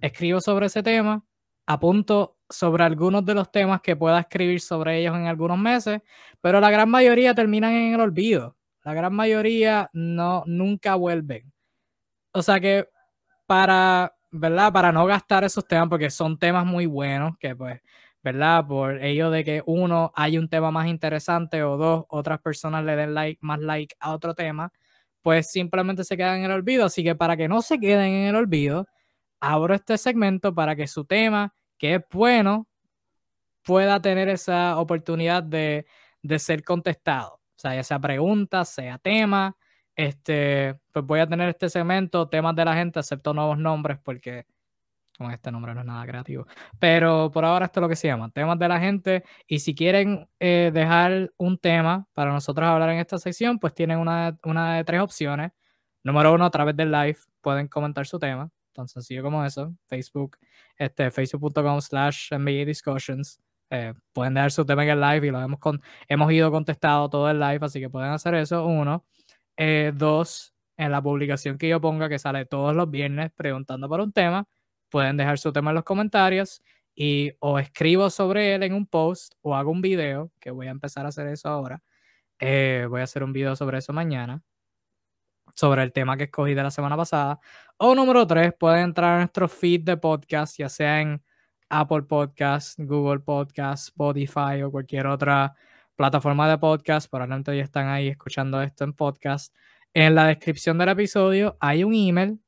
[0.01, 1.25] escribo sobre ese tema,
[1.67, 6.03] apunto sobre algunos de los temas que pueda escribir sobre ellos en algunos meses,
[6.41, 8.57] pero la gran mayoría terminan en el olvido.
[8.85, 11.53] La gran mayoría no nunca vuelven.
[12.33, 12.89] O sea que
[13.47, 14.73] para, ¿verdad?
[14.73, 17.81] Para no gastar esos temas, porque son temas muy buenos, que pues,
[18.23, 18.67] ¿verdad?
[18.67, 22.97] Por ello de que uno, hay un tema más interesante o dos, otras personas le
[22.97, 24.73] den like, más like a otro tema,
[25.23, 26.87] pues simplemente se quedan en el olvido.
[26.87, 28.87] Así que para que no se queden en el olvido,
[29.41, 32.69] abro este segmento para que su tema, que es bueno,
[33.63, 35.87] pueda tener esa oportunidad de,
[36.23, 37.35] de ser contestado.
[37.57, 39.57] O sea, ya sea pregunta, sea tema,
[39.97, 44.47] este, pues voy a tener este segmento, temas de la gente, acepto nuevos nombres porque
[45.21, 46.47] con este nombre no es nada creativo.
[46.79, 49.23] Pero por ahora esto es lo que se llama, temas de la gente.
[49.47, 53.99] Y si quieren eh, dejar un tema para nosotros hablar en esta sección, pues tienen
[53.99, 55.53] una, una de tres opciones.
[56.03, 59.75] Número uno, a través del live pueden comentar su tema, tan sencillo como eso.
[59.89, 60.39] Facebook,
[60.79, 62.31] este, facebook.com slash
[62.65, 63.39] discussions.
[63.69, 67.11] Eh, pueden dejar su tema en el live y lo hemos, con, hemos ido contestado
[67.11, 68.65] todo el live, así que pueden hacer eso.
[68.65, 69.05] Uno.
[69.59, 74.01] Eh, dos, en la publicación que yo ponga, que sale todos los viernes preguntando por
[74.01, 74.49] un tema,
[74.91, 76.63] pueden dejar su tema en los comentarios
[76.95, 80.71] y o escribo sobre él en un post o hago un video, que voy a
[80.71, 81.83] empezar a hacer eso ahora.
[82.39, 84.43] Eh, voy a hacer un video sobre eso mañana,
[85.55, 87.41] sobre el tema que escogí de la semana pasada.
[87.79, 91.23] O número tres, pueden entrar a nuestro feed de podcast, ya sea en
[91.71, 95.55] Apple Podcast, Google Podcast, Spotify o cualquier otra
[95.97, 99.55] plataforma de podcast, probablemente ya están ahí escuchando esto en podcast.
[99.93, 102.41] En la descripción del episodio hay un email,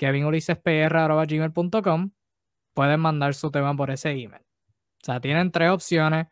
[0.00, 2.10] kevinulisespr.gmail.com.
[2.72, 4.42] Pueden mandar su tema por ese email.
[5.02, 6.28] O sea, tienen tres opciones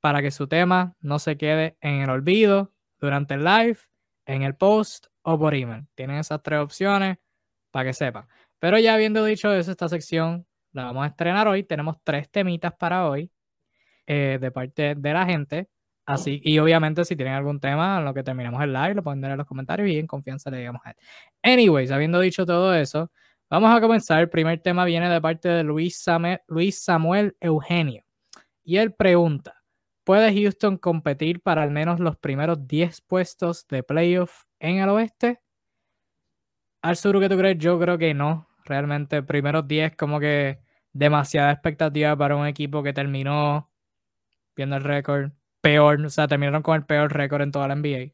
[0.00, 3.78] para que su tema no se quede en el olvido durante el live,
[4.24, 5.88] en el post o por email.
[5.96, 7.18] Tienen esas tres opciones
[7.72, 8.28] para que sepan.
[8.60, 11.64] Pero ya habiendo dicho eso, esta sección la vamos a estrenar hoy.
[11.64, 13.32] Tenemos tres temitas para hoy
[14.06, 15.68] eh, de parte de la gente.
[16.04, 19.20] Así, y obviamente si tienen algún tema en lo que terminemos el live, lo pueden
[19.20, 20.96] dar en los comentarios y en confianza le digamos a él.
[21.42, 23.10] Anyways, habiendo dicho todo eso,
[23.48, 24.20] vamos a comenzar.
[24.20, 28.04] El primer tema viene de parte de Luis Samuel, Luis Samuel Eugenio.
[28.64, 29.62] Y él pregunta,
[30.04, 35.40] ¿puede Houston competir para al menos los primeros 10 puestos de playoff en el oeste?
[36.82, 37.58] Al sur, ¿qué tú crees?
[37.58, 38.48] Yo creo que no.
[38.64, 40.60] Realmente, primeros 10 como que
[40.92, 43.70] demasiada expectativa para un equipo que terminó
[44.56, 45.32] viendo el récord
[45.62, 48.12] peor, o sea, terminaron con el peor récord en toda la NBA.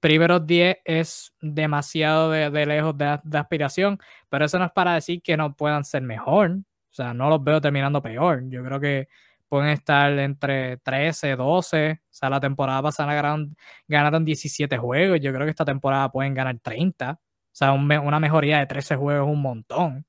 [0.00, 5.36] Primeros 10 es demasiado de, lejos de, aspiración, pero eso no es para decir que
[5.36, 6.50] no puedan ser mejor.
[6.90, 8.42] O sea, no los veo terminando peor.
[8.48, 9.08] Yo creo que
[9.48, 12.00] pueden estar entre 13, 12.
[12.02, 13.56] O sea, la temporada pasada ganaron,
[13.88, 15.20] ganaron 17 juegos.
[15.20, 17.12] Yo creo que esta temporada pueden ganar 30.
[17.12, 17.18] O
[17.52, 20.06] sea, una mejoría de 13 juegos un montón.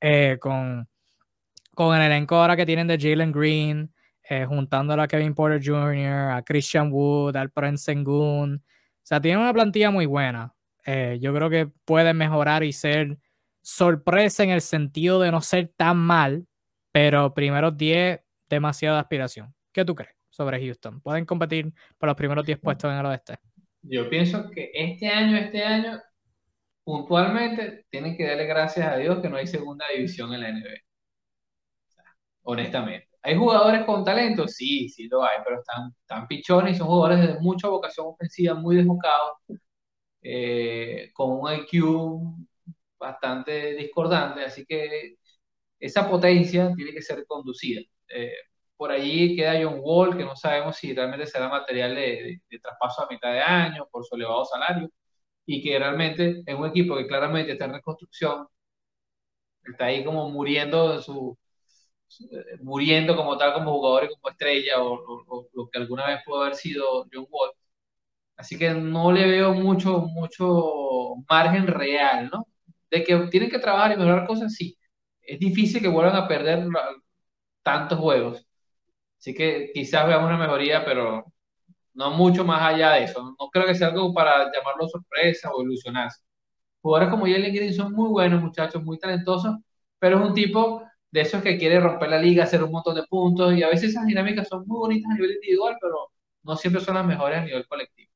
[0.00, 0.88] Eh, con,
[1.74, 3.93] con el elenco ahora que tienen de Jalen Green,
[4.28, 8.56] eh, juntándolo a Kevin Porter Jr., a Christian Wood, al Prince Sengun.
[8.56, 10.54] O sea, tiene una plantilla muy buena.
[10.86, 13.18] Eh, yo creo que puede mejorar y ser
[13.62, 16.46] sorpresa en el sentido de no ser tan mal,
[16.92, 19.54] pero primeros 10, demasiada aspiración.
[19.72, 21.00] ¿Qué tú crees sobre Houston?
[21.00, 23.36] ¿Pueden competir por los primeros 10 puestos en el oeste?
[23.82, 26.00] Yo pienso que este año, este año,
[26.84, 30.80] puntualmente, tienen que darle gracias a Dios que no hay segunda división en la NBA.
[32.42, 33.13] honestamente.
[33.24, 34.46] ¿Hay jugadores con talento?
[34.48, 38.54] Sí, sí lo hay, pero están, están pichones y son jugadores de mucha vocación ofensiva,
[38.54, 39.38] muy desbocados,
[40.22, 41.84] eh, con un IQ
[42.98, 45.16] bastante discordante, así que
[45.80, 47.82] esa potencia tiene que ser conducida.
[48.08, 48.32] Eh,
[48.76, 53.08] por allí queda John Wall, que no sabemos si realmente será material de, traspaso a
[53.10, 54.90] mitad de año por su elevado salario,
[55.46, 58.48] y que realmente es un equipo que claramente está en reconstrucción,
[59.64, 61.36] está ahí como muriendo en su,
[62.62, 66.54] muriendo como tal, como jugador y como estrella, o, lo que alguna vez pudo haber
[66.54, 67.50] sido John Wall.
[68.36, 72.46] Así que no le veo mucho, mucho margen real, ¿no?
[72.90, 74.76] De que tienen que trabajar y mejorar cosas, sí.
[75.22, 76.66] Es difícil que vuelvan a perder
[77.62, 78.46] tantos juegos.
[79.18, 81.24] Así que quizás veamos una mejoría, pero
[81.94, 83.36] no mucho más allá de eso.
[83.38, 86.22] No creo que sea algo para llamarlo sorpresa o ilusionarse.
[86.82, 89.56] Jugadores como Jalen Green son muy buenos, muchachos, muy talentosos,
[89.98, 90.82] pero es un tipo
[91.14, 93.90] de esos que quiere romper la liga, hacer un montón de puntos, y a veces
[93.90, 96.10] esas dinámicas son muy bonitas a nivel individual, pero
[96.42, 98.10] no siempre son las mejores a nivel colectivo.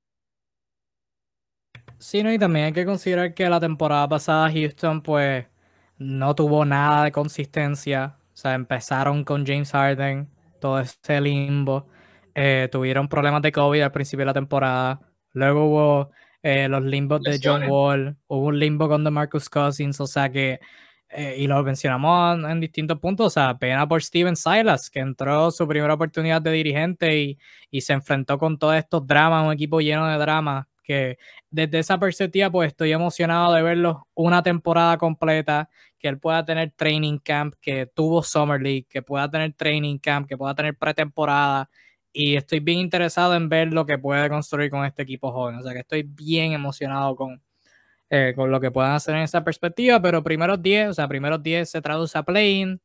[1.99, 5.47] Sí, no, y también hay que considerar que la temporada pasada Houston, pues,
[5.97, 8.17] no tuvo nada de consistencia.
[8.35, 10.29] O sea, empezaron con James Harden,
[10.61, 11.87] todo ese limbo.
[12.35, 15.01] Eh, tuvieron problemas de COVID al principio de la temporada.
[15.35, 16.11] Luego hubo
[16.43, 20.59] eh, los limbos de John Wall, hubo un limbo con Marcus Cousins, o sea que,
[21.11, 25.51] eh, y lo mencionamos en, distintos puntos, o sea, pena por Steven Silas, que entró
[25.51, 27.39] su primera oportunidad de dirigente y,
[27.71, 31.19] y se enfrentó con todos estos dramas, un equipo lleno de dramas, que
[31.51, 36.73] desde esa perspectiva, pues estoy emocionado de verlo una temporada completa, que él pueda tener
[36.77, 41.69] training camp, que tuvo Summer League, que pueda tener training camp, que pueda tener pretemporada
[42.13, 45.57] y estoy bien interesado en ver lo que puede construir con este equipo joven.
[45.57, 47.43] O sea que estoy bien emocionado con,
[48.11, 51.43] eh, con lo que puedan hacer en esa perspectiva, pero primeros 10, o sea, primeros
[51.43, 52.81] 10 se traduce a playing.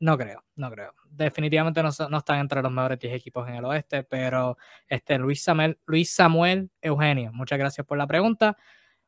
[0.00, 0.94] No creo, no creo.
[1.10, 4.56] Definitivamente no, no, están entre los mejores 10 equipos en el oeste, pero
[4.88, 8.56] este Luis Samuel, Luis Samuel Eugenio, muchas gracias por la pregunta.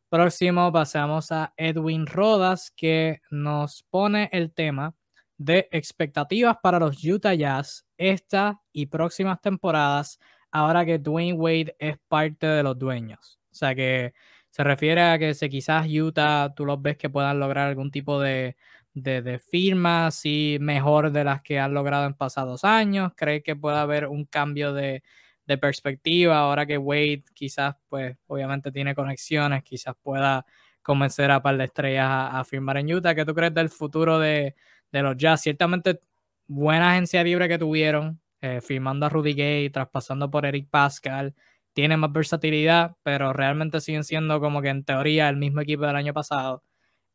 [0.09, 4.95] Próximo pasamos a Edwin Rodas, que nos pone el tema
[5.37, 11.99] de expectativas para los Utah Jazz esta y próximas temporadas, ahora que Dwayne Wade es
[12.09, 13.41] parte de los dueños.
[13.51, 14.15] O sea que
[14.55, 18.21] se refiere a que si quizás Utah tú los ves que puedan lograr algún tipo
[18.21, 18.57] de,
[18.95, 23.13] de, firma así mejor de las que han logrado en pasados años.
[23.17, 25.03] ¿Crees que pueda haber un cambio de,
[25.45, 30.47] de perspectiva ahora que Wade quizás, pues obviamente tiene conexiones, quizás pueda
[30.83, 33.17] convencer a par de estrellas a, a firmar en Utah?
[33.17, 34.55] ¿Qué tú crees del futuro de,
[34.93, 35.43] de los Jazz.
[35.43, 36.01] Ciertamente
[36.47, 41.35] buena agencia libre que tuvieron, eh, firmando a Rudy Gay, traspasando por Eric Pascal.
[41.75, 45.97] Tiene más versatilidad, pero realmente siguen siendo como que en teoría el mismo equipo del
[45.97, 46.63] año pasado.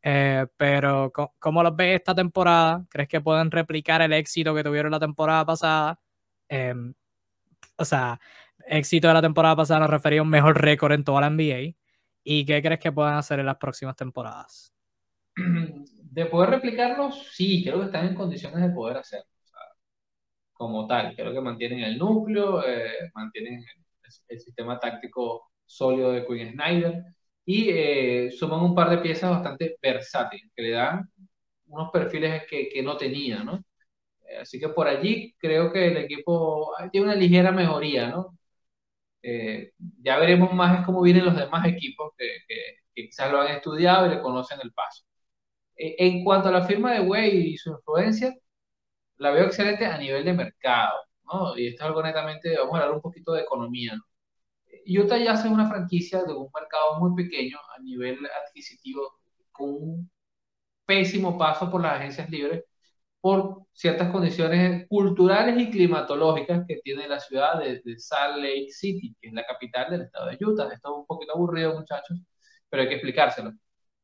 [0.04, 2.86] Eh, pero, ¿cómo los ves esta temporada?
[2.90, 6.00] ¿Crees que pueden replicar el éxito que tuvieron la temporada pasada?
[6.50, 6.94] Em,
[7.78, 8.20] o sea,
[8.68, 11.76] éxito de la temporada pasada nos refería a un mejor récord en toda la NBA.
[12.24, 14.74] ¿Y qué crees que puedan hacer en las próximas temporadas?
[15.36, 19.26] de poder replicarlos, sí, creo que están en condiciones de poder hacerlo.
[20.54, 23.64] como tal, creo que mantienen el núcleo, eh, mantienen
[24.28, 27.04] el, sistema táctico sólido de Quinn Snyder
[27.46, 31.10] y eh, suman un par de piezas bastante versátiles que le dan
[31.68, 33.64] unos perfiles que, que no tenía, ¿no?
[34.28, 38.36] Eh, así que por allí creo que el equipo tiene una ligera mejoría, ¿no?
[40.02, 42.56] ya veremos más cómo vienen los demás equipos que, que,
[42.96, 45.04] que quizás lo han estudiado y le conocen el paso.
[45.80, 48.36] Eh, en cuanto a la firma de Wade y su influencia,
[49.18, 51.00] la veo excelente a nivel de mercado,
[51.32, 51.58] ¿no?
[51.58, 54.04] Y esto es algo netamente, vamos a hablar un poquito de economía, ¿no?
[54.88, 59.20] Utah ya hace una franquicia de un mercado muy pequeño a nivel adquisitivo,
[59.52, 60.12] con un
[60.86, 62.64] pésimo paso por las agencias libres,
[63.22, 69.16] por ciertas condiciones culturales y climatológicas que tiene la ciudad de, de, Salt Lake City,
[69.22, 70.70] que es la capital del estado de Utah.
[70.74, 72.18] Esto es un poquito aburrido, muchachos,
[72.70, 73.52] pero hay que explicárselo.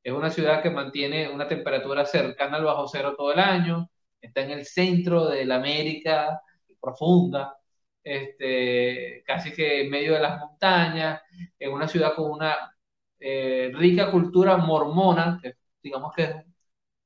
[0.03, 3.89] Es una ciudad que mantiene una temperatura cercana al bajo cero todo el año,
[4.21, 6.41] está en el centro de la América
[6.86, 7.57] profunda,
[8.03, 11.21] este, casi que en medio de las montañas,
[11.59, 12.55] en una ciudad con una
[13.19, 16.36] eh, rica cultura mormona, que digamos que es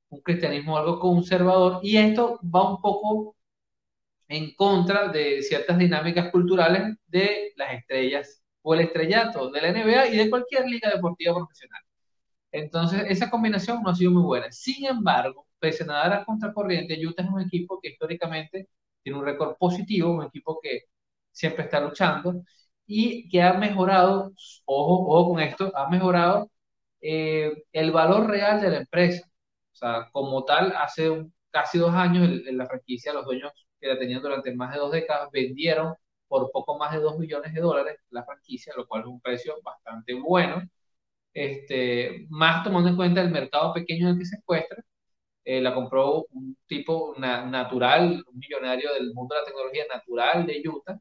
[0.10, 3.36] un cristianismo algo conservador, y esto va un poco
[4.28, 10.08] en contra de ciertas dinámicas culturales de las estrellas o el estrellato de la NBA
[10.10, 11.82] y de cualquier liga deportiva profesional.
[12.52, 14.52] Entonces, esa combinación no ha sido muy buena.
[14.52, 18.70] Sin embargo, pese a nadar a contracorriente, Utah es un equipo que históricamente
[19.04, 20.84] tiene un récord positivo, un equipo que
[21.32, 22.44] siempre está luchando
[22.86, 24.32] y que ha mejorado,
[24.66, 26.50] ojo, ojo con esto, ha mejorado
[27.02, 29.28] eh, el valor real de la empresa.
[29.74, 31.10] O sea, como tal, hace
[31.52, 34.92] casi dos años en la franquicia, los dueños que la tenían durante más de dos
[34.92, 35.94] décadas vendieron
[36.28, 39.56] por poco más de dos millones de dólares la franquicia, lo cual es un precio
[39.64, 40.62] bastante bueno
[41.34, 44.84] este, más tomando en cuenta el mercado pequeño en el que se encuentra.
[45.44, 50.62] Eh, la compró un tipo natural, un millonario del mundo de la tecnología natural de
[50.68, 51.00] Utah,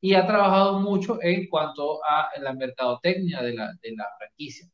[0.00, 4.68] y ha trabajado mucho en cuanto a la mercadotecnia de la, de la franquicia.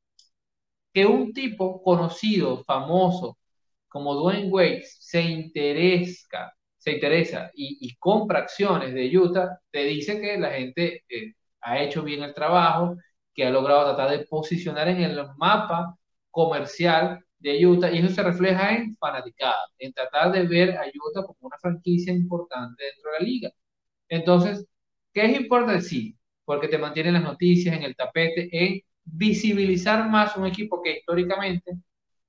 [0.92, 3.36] Que un tipo conocido, famoso,
[3.88, 10.38] como Dwayne Wade, se interesa, se interesa y, compra acciones de Utah, te dice que
[10.38, 12.96] la gente eh, ha hecho bien el trabajo
[13.34, 15.96] que ha logrado tratar de posicionar en el mapa
[16.30, 21.22] comercial de Utah y eso se refleja en fanaticada, en tratar de ver a Utah
[21.26, 23.51] como una franquicia importante dentro de la liga.
[24.09, 24.66] Entonces,
[25.12, 25.82] ¿qué es importante?
[25.82, 30.99] Sí, porque te mantienen las noticias en el tapete en visibilizar más un equipo que
[30.99, 31.72] históricamente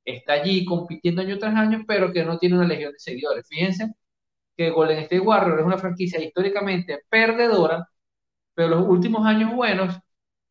[0.05, 3.47] está allí compitiendo año tras año, pero que no tiene una legión de seguidores.
[3.49, 3.93] Fíjense
[4.57, 7.87] que Golden State Warriors es una franquicia históricamente perdedora,
[8.55, 9.97] pero los últimos años buenos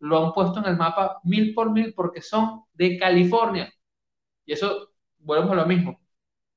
[0.01, 3.73] lo han puesto en el mapa mil por mil porque son de California.
[4.47, 6.01] Y eso, volvemos a lo mismo.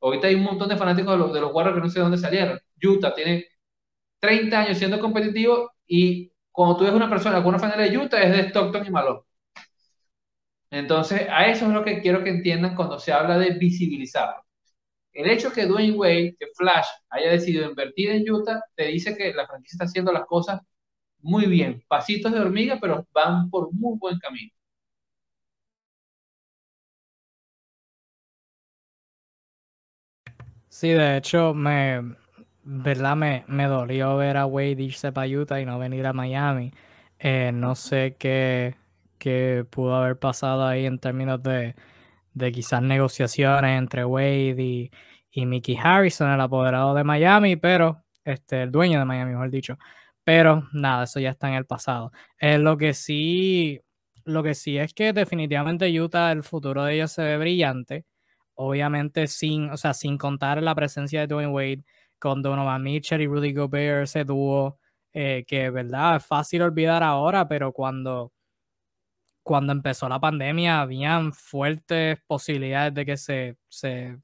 [0.01, 2.03] Ahorita hay un montón de fanáticos de los, de los Warriors que no sé de
[2.03, 2.59] dónde salieron.
[2.83, 3.47] Utah tiene
[4.19, 8.21] 30 años siendo competitivo y cuando tú ves una persona con una familia de Utah
[8.21, 9.21] es de Stockton y Malone.
[10.69, 14.43] Entonces, a eso es lo que quiero que entiendan cuando se habla de visibilizarlo.
[15.13, 19.33] El hecho que Dwayne Wade, que Flash, haya decidido invertir en Utah, te dice que
[19.33, 20.61] la franquicia está haciendo las cosas
[21.19, 21.83] muy bien.
[21.87, 24.51] Pasitos de hormiga, pero van por muy buen camino.
[30.79, 32.15] Sí, de hecho, me,
[32.63, 33.15] ¿verdad?
[33.15, 36.71] Me, me dolió ver a Wade irse para Utah y no venir a Miami.
[37.17, 38.75] Eh, no sé qué,
[39.17, 41.73] qué pudo haber pasado ahí en términos de,
[42.33, 44.91] de quizás negociaciones entre Wade y,
[45.31, 49.77] y Mickey Harrison, el apoderado de Miami, pero este, el dueño de Miami, mejor dicho.
[50.23, 52.11] Pero nada, eso ya está en el pasado.
[52.39, 53.81] Eh, lo que sí,
[54.25, 58.05] lo que sí es que definitivamente Utah, el futuro de ellos se ve brillante.
[58.59, 61.83] Obviamente sin, o sea, sin contar la presencia de Dwayne Wade
[62.19, 64.79] con Donovan Mitchell y Rudy Gobert, ese dúo
[65.13, 68.31] eh, que, verdad, es fácil olvidar ahora, pero cuando,
[69.43, 74.17] cuando empezó la pandemia habían fuertes posibilidades de que se, se,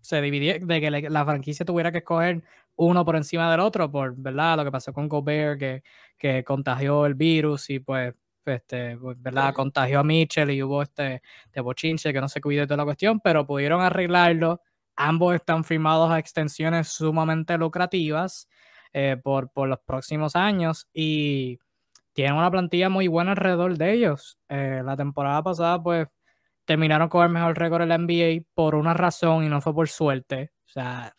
[0.00, 2.44] se dividiera, de que la franquicia tuviera que escoger
[2.76, 4.58] uno por encima del otro, por, ¿verdad?
[4.58, 5.82] Lo que pasó con Gobert, que,
[6.18, 8.14] que contagió el virus y pues
[8.48, 9.54] este, pues, ¿verdad?
[9.54, 11.22] Contagió a Mitchell y hubo este
[11.52, 14.60] de bochinche que no se cuide de toda la cuestión, pero pudieron arreglarlo
[15.00, 18.48] Ambos están firmados a extensiones sumamente lucrativas
[18.92, 21.60] eh, por, por, los próximos años y
[22.14, 24.40] tienen una plantilla muy buena alrededor de ellos.
[24.48, 26.08] Eh, la temporada pasada, pues,
[26.64, 29.88] terminaron con el mejor récord en la NBA por una razón y no fue por
[29.88, 30.50] suerte.
[30.68, 31.14] O sea,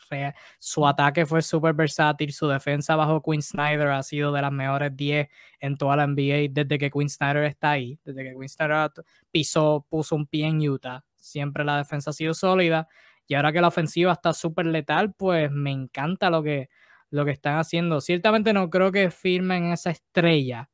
[0.59, 4.95] su ataque fue súper versátil, su defensa bajo Quinn Snyder ha sido de las mejores
[4.95, 5.27] 10
[5.59, 8.91] en toda la NBA desde que Quinn Snyder está ahí, desde que Quinn Snyder
[9.31, 11.03] pisó, puso un pie en Utah.
[11.15, 12.87] Siempre la defensa ha sido sólida
[13.27, 16.69] y ahora que la ofensiva está súper letal, pues me encanta lo que,
[17.09, 18.01] lo que están haciendo.
[18.01, 20.69] Ciertamente no creo que firmen esa estrella.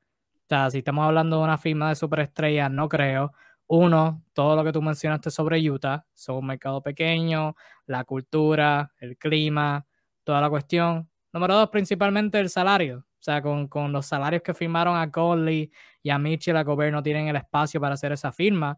[0.45, 3.31] O sea, si estamos hablando de una firma de superestrella, no creo.
[3.67, 7.55] Uno, todo lo que tú mencionaste sobre Utah, son un mercado pequeño,
[7.87, 9.85] la cultura, el clima,
[10.23, 11.09] toda la cuestión.
[11.33, 12.99] Número dos, principalmente el salario.
[12.99, 15.71] O sea, con, con los salarios que firmaron a Conley
[16.03, 18.77] y a Mitchell, a Gobert no tienen el espacio para hacer esa firma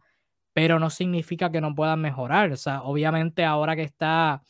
[0.57, 2.51] pero no significa que no puedan mejorar.
[2.51, 4.41] O sea, obviamente ahora que está,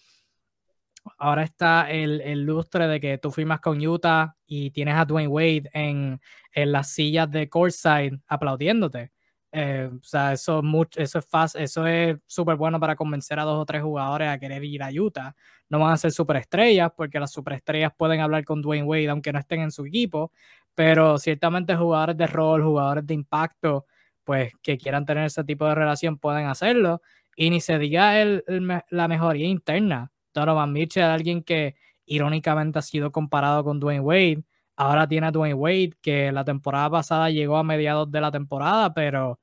[1.17, 5.27] ahora está el, el lustre de que tú firmas con Utah y tienes a Dwayne
[5.27, 6.21] Wade en,
[6.53, 9.11] en las sillas de courtside aplaudiéndote.
[9.60, 13.43] Eh, o sea, eso, mucho, eso es fácil, eso es súper bueno para convencer a
[13.43, 15.36] dos o tres jugadores a querer ir a Utah.
[15.68, 19.39] No van a ser superestrellas porque las superestrellas pueden hablar con Dwayne Wade aunque no
[19.39, 20.32] estén en su equipo,
[20.76, 23.88] pero ciertamente jugadores de rol, jugadores de impacto,
[24.24, 27.01] pues que quieran tener ese tipo de relación pueden hacerlo.
[27.36, 28.43] Y ni se diga el,
[28.91, 30.12] la mejoría interna.
[30.36, 34.43] Donovan Mitchell, alguien que irónicamente ha sido comparado con Dwayne Wade.
[34.76, 38.93] Ahora tiene a Dwayne Wade, que la temporada pasada llegó a mediados de la temporada,
[38.93, 39.39] pero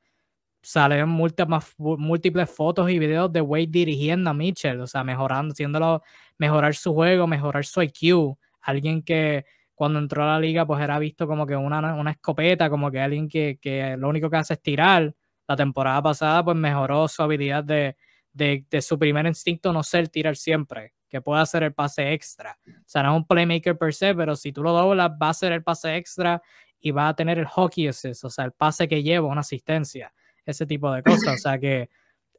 [0.64, 6.02] salen múltiples, múltiples fotos y videos de Wade dirigiendo a Mitchell, o sea, mejorando, haciéndolo
[6.38, 8.36] mejorar su juego, mejorar su IQ.
[8.62, 9.44] Alguien que
[9.74, 13.00] cuando entró a la liga, pues era visto como que una, una escopeta, como que
[13.00, 15.14] alguien que, que, lo único que hace es tirar.
[15.46, 17.96] La temporada pasada, pues mejoró su habilidad de,
[18.32, 22.58] de, de su primer instinto no ser tirar siempre, que pueda hacer el pase extra.
[22.66, 25.30] O sea, no es un playmaker per se, pero si tú lo doblas, va a
[25.30, 26.40] hacer el pase extra
[26.80, 30.14] y va a tener el hockey assist, o sea, el pase que lleva, una asistencia,
[30.46, 31.34] ese tipo de cosas.
[31.34, 31.88] O sea, que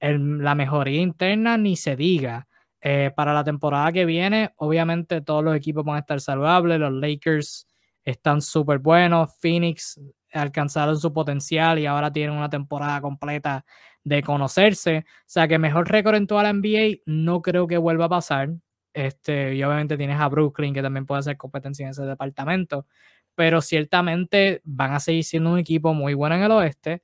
[0.01, 2.47] la mejoría interna ni se diga.
[2.87, 6.79] Eh, para la temporada que viene, obviamente todos los equipos van a estar saludables.
[6.79, 7.67] Los Lakers
[8.03, 9.35] están súper buenos.
[9.39, 9.99] Phoenix
[10.31, 13.65] alcanzaron su potencial y ahora tienen una temporada completa
[14.03, 14.99] de conocerse.
[14.99, 18.49] O sea que mejor récord en toda la NBA no creo que vuelva a pasar.
[18.93, 22.85] Este, y obviamente tienes a Brooklyn que también puede hacer competencia en ese departamento.
[23.33, 27.01] Pero ciertamente van a seguir siendo un equipo muy bueno en el oeste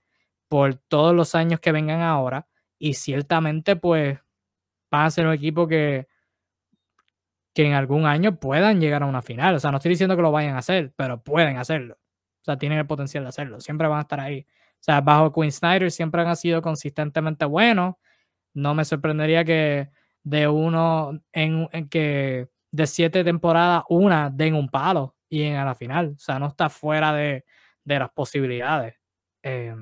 [0.51, 2.45] por todos los años que vengan ahora.
[2.77, 4.19] Y ciertamente, pues
[4.91, 6.09] van a ser un equipo que,
[7.53, 9.55] que en algún año puedan llegar a una final.
[9.55, 11.93] O sea, no estoy diciendo que lo vayan a hacer, pero pueden hacerlo.
[12.41, 13.61] O sea, tienen el potencial de hacerlo.
[13.61, 14.45] Siempre van a estar ahí.
[14.73, 17.95] O sea, bajo Quinn Snyder siempre han sido consistentemente buenos.
[18.53, 19.89] No me sorprendería que
[20.21, 25.75] de uno en, que de siete temporadas, una den un palo y en a la
[25.75, 26.15] final.
[26.17, 27.45] O sea, no está fuera de,
[27.85, 28.95] de las posibilidades.
[29.43, 29.73] Eh,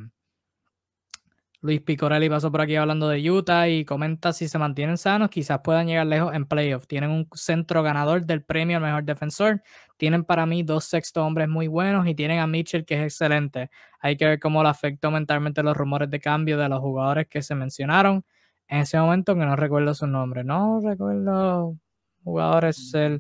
[1.62, 5.60] Luis Picorelli pasó por aquí hablando de Utah y comenta si se mantienen sanos, quizás
[5.62, 6.88] puedan llegar lejos en playoff.
[6.88, 9.62] Tienen un centro ganador del premio al mejor defensor.
[9.98, 13.70] Tienen para mí dos sexto hombres muy buenos y tienen a Mitchell que es excelente.
[14.00, 17.42] Hay que ver cómo le afectó mentalmente los rumores de cambio de los jugadores que
[17.42, 18.24] se mencionaron
[18.70, 20.46] en ese momento que no recuerdo su nombre.
[20.46, 21.76] No recuerdo
[22.24, 23.20] jugadores el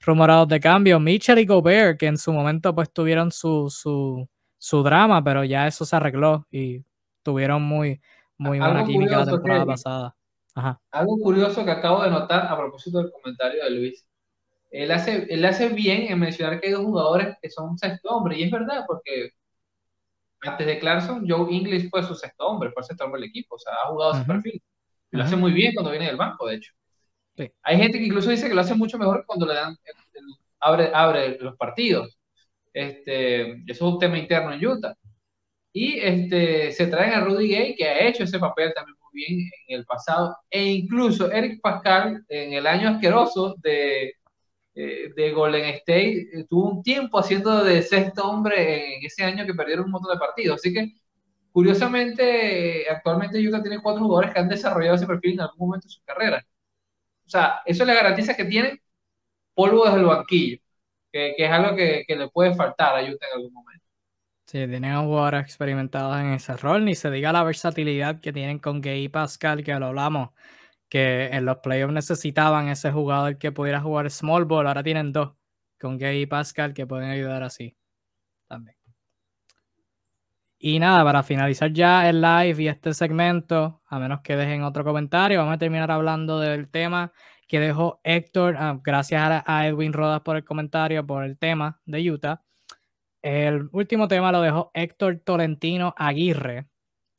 [0.00, 0.98] rumorados de cambio.
[1.00, 5.66] Mitchell y Gobert que en su momento pues tuvieron su, su, su drama, pero ya
[5.66, 6.82] eso se arregló y
[7.24, 8.00] tuvieron muy,
[8.38, 10.16] muy buena química la temporada pasada.
[10.92, 14.06] Algo curioso que acabo de notar a propósito del comentario de Luis.
[14.70, 18.38] Él hace, él hace bien en mencionar que hay dos jugadores que son sexto hombre,
[18.38, 19.30] y es verdad, porque
[20.42, 23.54] antes de Clarkson, Joe English fue su sexto hombre, fue el sexto hombre del equipo,
[23.56, 24.62] o sea, ha jugado su perfil.
[25.10, 26.72] lo hace muy bien cuando viene del banco, de hecho.
[27.62, 29.76] Hay gente que incluso dice que lo hace mucho mejor cuando le dan,
[30.60, 32.18] abre, abre los partidos.
[32.72, 34.94] Este, eso es un tema interno en Utah.
[35.74, 39.50] Y este, se traen a Rudy Gay, que ha hecho ese papel también muy bien
[39.68, 44.14] en el pasado, e incluso Eric Pascal, en el año asqueroso de,
[44.76, 49.46] eh, de Golden State, eh, tuvo un tiempo haciendo de sexto hombre en ese año
[49.46, 50.56] que perdieron un montón de partidos.
[50.56, 50.92] Así que,
[51.52, 55.94] curiosamente, actualmente Utah tiene cuatro jugadores que han desarrollado ese perfil en algún momento de
[55.94, 56.44] su carrera.
[57.26, 58.82] O sea, eso le garantiza que tiene
[59.54, 60.58] polvo desde el banquillo,
[61.12, 63.83] que, que es algo que, que, le puede faltar a Utah en algún momento.
[64.46, 68.82] Sí, tienen jugadores experimentados en ese rol, ni se diga la versatilidad que tienen con
[68.82, 70.30] Gay y Pascal, que lo hablamos,
[70.88, 75.34] que en los playoffs necesitaban ese jugador que pudiera jugar small ball, ahora tienen dos,
[75.80, 77.76] con Gay y Pascal, que pueden ayudar así
[78.48, 78.76] también.
[80.58, 84.84] Y nada, para finalizar ya el live y este segmento, a menos que dejen otro
[84.84, 87.12] comentario, vamos a terminar hablando del tema
[87.48, 92.10] que dejó Héctor, ah, gracias a Edwin Rodas por el comentario, por el tema de
[92.10, 92.42] Utah.
[93.24, 96.66] El último tema lo dejó Héctor Tolentino Aguirre.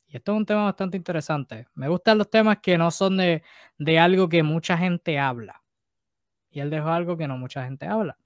[0.06, 1.66] Y esto es un tema bastante interesante.
[1.74, 3.42] Me gustan los temas que no son de,
[3.76, 5.64] de algo que mucha gente habla.
[6.48, 8.16] Y él dejó algo que no mucha gente habla.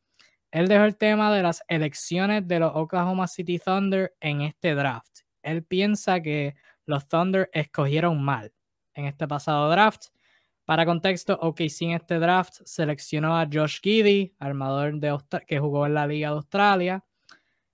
[0.51, 5.20] Él dejó el tema de las elecciones de los Oklahoma City Thunder en este draft.
[5.43, 8.52] Él piensa que los Thunder escogieron mal
[8.93, 10.09] en este pasado draft.
[10.66, 15.01] Para contexto, OKC en este draft seleccionó a Josh Giddy, armador
[15.47, 17.05] que jugó en la Liga de Australia,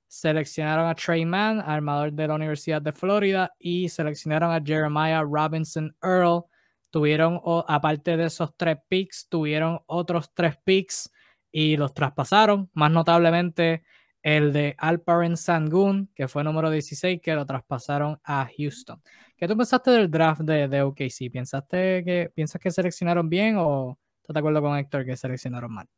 [0.09, 5.95] seleccionaron a Trey Mann, armador de la Universidad de Florida, y seleccionaron a Jeremiah Robinson
[6.03, 6.45] Earl.
[6.91, 11.11] Tuvieron, aparte de esos tres picks, tuvieron otros tres picks
[11.51, 13.83] y los traspasaron, más notablemente
[14.23, 19.01] el de Alperen Sangun, que fue número 16, que lo traspasaron a Houston.
[19.37, 21.31] ¿Qué tú pensaste del draft de, de OKC?
[21.33, 25.89] ¿Pensaste que, ¿Piensas que seleccionaron bien o estás de acuerdo con Héctor que seleccionaron mal?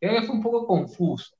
[0.00, 1.37] Creo fue un poco confuso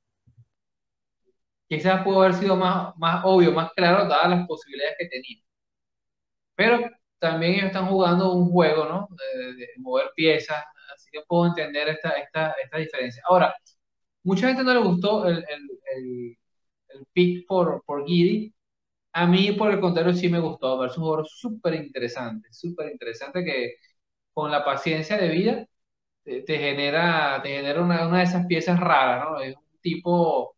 [1.69, 5.37] quizás pudo haber sido más, más obvio, más claro, dadas las posibilidades que tenía.
[6.55, 6.89] Pero
[7.19, 9.07] también ellos están jugando un juego, ¿no?
[9.57, 10.63] De, mover piezas,
[10.93, 13.23] así que puedo entender esta, esta, esta, diferencia.
[13.29, 13.55] Ahora,
[14.23, 16.37] mucha gente no le gustó el, el,
[16.89, 18.53] el, pick por, por Giddy.
[19.13, 20.85] A mí, por el contrario, sí me gustó.
[20.85, 23.75] Es un jugador súper interesante, súper interesante que
[24.33, 25.67] con la paciencia de vida
[26.23, 29.39] te, genera, te genera una, una de esas piezas raras, ¿no?
[29.41, 30.55] Es un tipo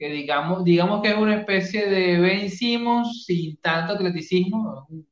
[0.00, 5.06] que digamos, digamos que es una especie de Ben Simmons sin tanto atleticismo, un,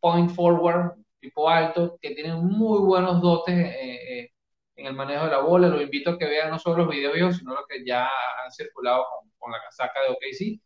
[0.00, 4.30] point forward tipo alto, que tiene muy buenos dotes eh, eh,
[4.76, 5.68] en el manejo de la bola.
[5.68, 8.04] Lo invito a que vean no solo los videos, sino los que ya
[8.42, 9.04] han circulado
[9.38, 10.60] con, la casaca de OKC.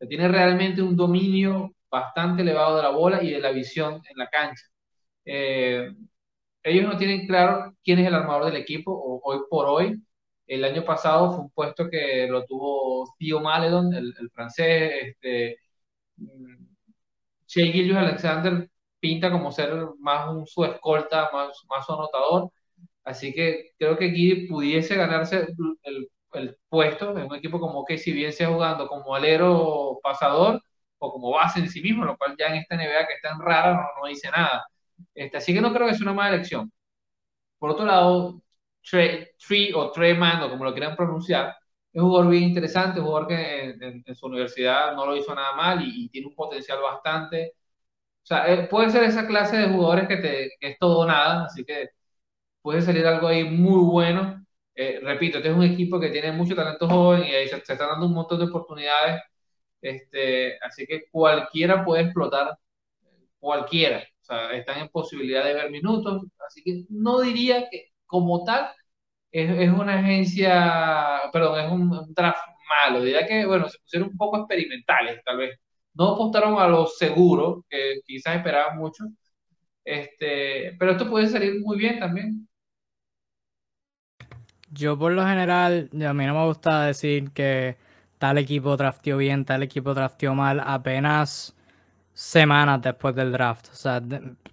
[0.00, 4.16] Que tiene realmente un dominio bastante elevado de la bola y de la visión en
[4.16, 4.64] la cancha.
[5.26, 5.92] Eh,
[6.62, 10.02] ellos no tienen claro quién es el armador del equipo hoy por hoy.
[10.50, 14.92] El año pasado fue un puesto que lo tuvo Theo Maledon, el, francés.
[15.02, 15.58] Este,
[16.16, 16.66] mm,
[17.46, 18.70] Shea Gillius Alexander
[19.00, 22.50] pinta como ser más un su escolta, más, más su anotador.
[23.04, 25.48] Así que creo que Giddy pudiese ganarse
[25.84, 30.60] el, el, puesto en un equipo como que si bien sea jugando como alero pasador
[30.98, 33.74] o como base en sí mismo, lo cual ya en esta NBA que es rara
[33.74, 34.66] no, no dice nada.
[35.14, 36.72] Este, así que no creo que sea una mala elección.
[37.58, 38.42] Por otro lado,
[38.82, 41.54] Tree, o Treman, o como lo quieran pronunciar,
[41.92, 45.54] es un jugador bien interesante, un jugador que en, su universidad no lo hizo nada
[45.54, 47.54] mal y, tiene un potencial bastante.
[48.22, 51.06] O sea, eh, puede ser esa clase de jugadores que, te, que es todo o
[51.06, 51.90] nada, así que
[52.62, 54.44] puede salir algo ahí muy bueno.
[54.74, 57.72] Eh, repito, este es un equipo que tiene mucho talento joven y ahí se, se
[57.74, 59.22] están dando un montón de oportunidades.
[59.82, 62.58] Este, así que cualquiera puede explotar,
[63.38, 63.98] cualquiera.
[64.22, 66.24] O sea, están en posibilidad de ver minutos.
[66.46, 68.70] Así que no diría que como tal,
[69.32, 72.38] es, una agencia, perdón, es un, draft
[72.68, 73.02] malo.
[73.02, 75.58] Diría que, bueno, se pusieron un poco experimentales, tal vez,
[75.94, 79.04] no apostaron a lo seguro, que quizás esperaban mucho,
[79.84, 82.48] este, pero esto puede salir muy bien también.
[84.72, 87.76] Yo por lo general, a mí no me gusta decir que
[88.18, 91.56] tal equipo drafteó bien, tal equipo drafteó mal, apenas
[92.12, 93.68] semanas después del draft.
[93.72, 94.02] O sea,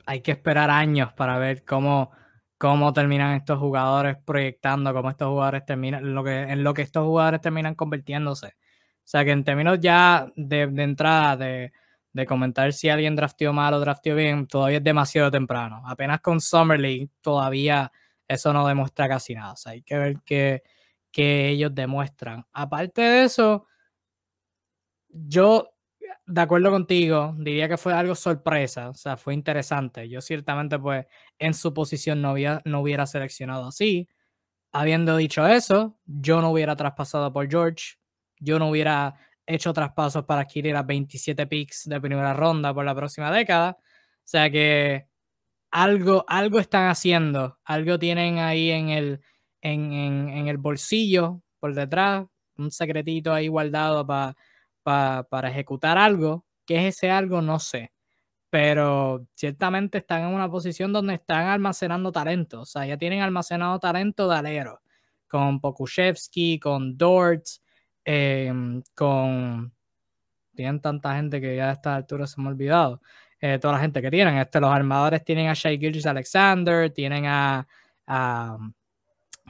[0.06, 2.12] hay que esperar años para ver cómo,
[2.58, 7.06] cómo terminan estos jugadores proyectando, cómo estos jugadores terminan, lo que, en lo que estos
[7.06, 8.48] jugadores terminan convirtiéndose.
[8.48, 11.72] O sea que en términos ya de, entrada, de,
[12.14, 15.84] de, comentar si alguien drafteó mal o drafteó bien, todavía es demasiado temprano.
[15.86, 17.92] Apenas con Summer League todavía
[18.28, 19.54] eso no demuestra casi nada.
[19.54, 20.64] O sea, hay que ver qué,
[21.12, 22.46] qué ellos demuestran.
[22.52, 23.68] Aparte de eso,
[25.10, 25.70] yo,
[26.28, 28.90] de acuerdo contigo, diría que fue algo sorpresa.
[28.90, 30.10] O sea, fue interesante.
[30.10, 31.06] Yo ciertamente, pues,
[31.40, 34.10] en su posición no, había, no hubiera seleccionado así.
[34.74, 37.98] Habiendo dicho eso, yo no hubiera traspasado por George
[38.40, 42.96] yo no hubiera hecho traspasos para adquirir a 27 picks de primera ronda por la
[42.96, 43.78] próxima década.
[43.80, 45.08] O sea que
[45.72, 49.22] algo, algo están haciendo, algo tienen ahí en el,
[49.62, 52.26] en, en, el bolsillo por detrás,
[52.58, 54.36] un secretito ahí guardado para
[55.44, 56.46] ejecutar algo.
[56.66, 57.42] ¿Qué es ese algo?
[57.42, 57.92] No sé.
[58.50, 62.62] Pero ciertamente están en una posición donde están almacenando talento.
[62.62, 64.82] O sea, ya tienen almacenado talento de alero.
[65.28, 67.62] Con Pokushevsky, con Dortz,
[68.10, 69.74] Em, con...
[70.56, 73.02] Tienen tanta gente que ya a esta altura se me ha olvidado.
[73.42, 74.38] Eh, toda la gente que tienen.
[74.38, 77.68] Este, los armadores tienen a Shea Gilgis Alexander, tienen a,
[78.08, 78.58] a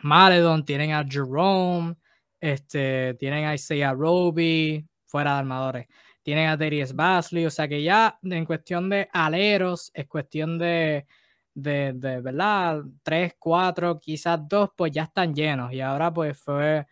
[0.02, 1.96] Maledon, tienen a Jerome,
[2.40, 5.88] este, tienen a Isaiah Roby, fuera de armadores.
[6.22, 11.08] Tienen a Darius Basley, o sea que ya en cuestión de aleros, es cuestión de,
[11.54, 12.84] de, de, ¿verdad?
[13.02, 15.74] Tres, cuatro, quizás dos, pues ya están llenos.
[15.74, 16.86] Y ahora pues fue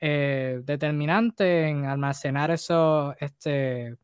[0.00, 3.96] eh, determinante en almacenar esos, este,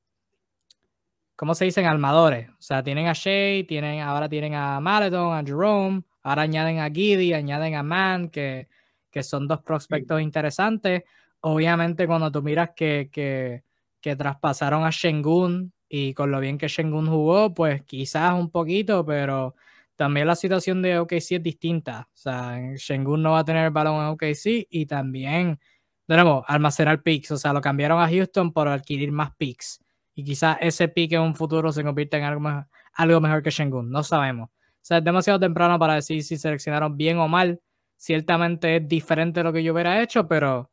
[1.37, 1.87] ¿cómo se dicen?
[1.87, 2.49] Armadores.
[2.51, 6.89] O sea, tienen a Shea, tienen, ahora tienen a Maradon, a Jerome, ahora añaden a
[6.91, 8.69] Giddy, añaden a Man, que,
[9.11, 11.03] que son dos prospectos interesantes.
[11.41, 13.65] Obviamente, cuando tú miras que, que,
[14.01, 19.05] que traspasaron a Shengun y con lo bien que Shengun jugó, pues quizás un poquito,
[19.05, 19.55] pero
[19.97, 22.09] también la situación de OKC es distinta.
[22.13, 25.59] O sea, Shengun no va a tener el balón en OKC y también
[26.07, 27.31] nuevo, almacenar picks.
[27.33, 29.81] O sea, lo cambiaron a Houston por adquirir más picks.
[30.15, 33.51] Y quizás ese pick en un futuro se convierta en algo mejor, algo mejor que
[33.51, 33.91] Shengun.
[33.91, 34.51] No sabemos.
[34.51, 37.61] O sea, es demasiado temprano para decir si seleccionaron bien o mal.
[37.97, 40.71] Ciertamente es diferente de lo que yo hubiera hecho, pero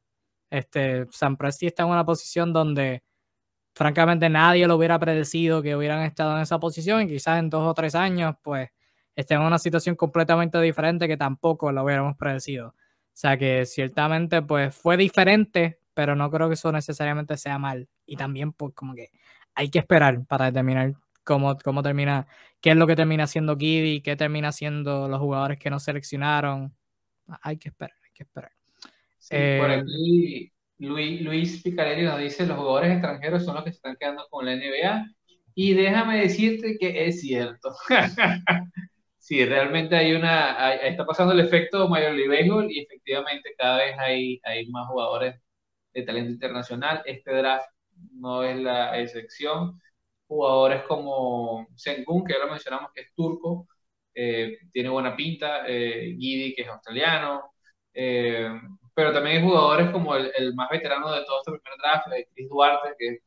[0.49, 3.03] este, San Presti está en una posición donde
[3.73, 7.67] francamente nadie lo hubiera predecido que hubieran estado en esa posición y quizás en dos
[7.67, 8.69] o tres años pues
[9.15, 12.69] estén en una situación completamente diferente que tampoco lo hubiéramos predecido.
[12.69, 17.87] O sea que ciertamente pues fue diferente, pero no creo que eso necesariamente sea mal.
[18.05, 19.11] Y también pues como que
[19.55, 20.93] hay que esperar para determinar
[21.23, 22.27] cómo, cómo termina,
[22.61, 26.75] qué es lo que termina haciendo Giddy, qué termina haciendo los jugadores que no seleccionaron.
[27.41, 28.51] Hay que esperar, hay que esperar.
[29.29, 33.77] Por eh, aquí Luis, Luis Picarelli nos dice los jugadores extranjeros son los que se
[33.77, 35.05] están quedando con la NBA.
[35.55, 37.73] Y déjame decirte que es cierto.
[39.17, 43.95] sí, realmente hay una, está pasando el efecto Major League Baseball y efectivamente cada vez
[43.97, 45.35] hay, hay más jugadores
[45.93, 47.01] de talento internacional.
[47.05, 47.67] Este draft
[48.13, 49.81] no es la excepción.
[50.27, 53.67] Jugadores como Sengun, que ya lo mencionamos, que es turco,
[54.13, 57.53] eh, tiene buena pinta, eh, Gidi, que es australiano,
[57.93, 58.49] eh,
[58.95, 62.49] pero también hay jugadores como el, el, más veterano de todo este primer draft, Chris
[62.49, 63.21] Duarte, que es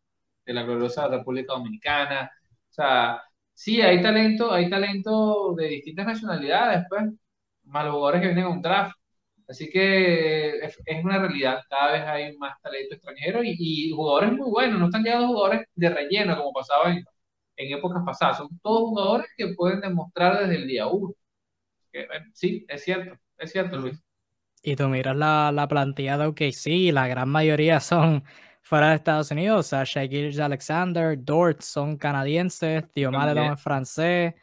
[0.46, 2.30] de la gloriosa República Dominicana.
[2.70, 3.22] O sea,
[3.54, 7.04] sí, hay talento, hay talento de distintas nacionalidades, pues,
[7.64, 8.96] más los jugadores que vienen a un draft.
[9.48, 14.78] Así que es, una realidad, cada vez hay más talento extranjero y, jugadores muy buenos,
[14.78, 17.04] no están llegando jugadores de relleno como pasaba en,
[17.56, 21.14] épocas pasadas, son todos jugadores que pueden demostrar desde el día uno.
[22.32, 24.02] sí, es cierto, es cierto, Luis.
[24.62, 28.24] Y tú miras la, la plantilla de OKC, la gran mayoría son
[28.62, 29.66] fuera de Estados Unidos.
[29.66, 34.35] O sea, Shaquille Alexander, Dort son canadienses, Tío Maledon es francés,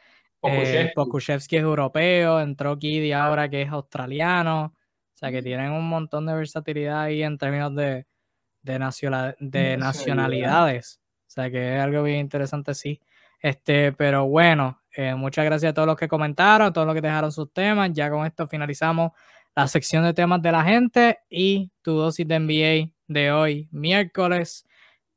[0.44, 4.74] eh, Pokushevsky es europeo, entró Kiddy ahora que es australiano.
[5.16, 8.06] O sea, que tienen un montón de versatilidad ahí en términos de,
[8.64, 11.00] de, de nacionalidades.
[11.28, 13.00] O sea, que es algo bien interesante, sí.
[13.42, 17.02] Este, pero bueno, eh, muchas gracias a todos los que comentaron, a todos los que
[17.02, 17.92] dejaron sus temas.
[17.94, 19.12] Ya con esto finalizamos
[19.56, 24.66] la sección de temas de la gente y tu dosis de NBA de hoy, miércoles.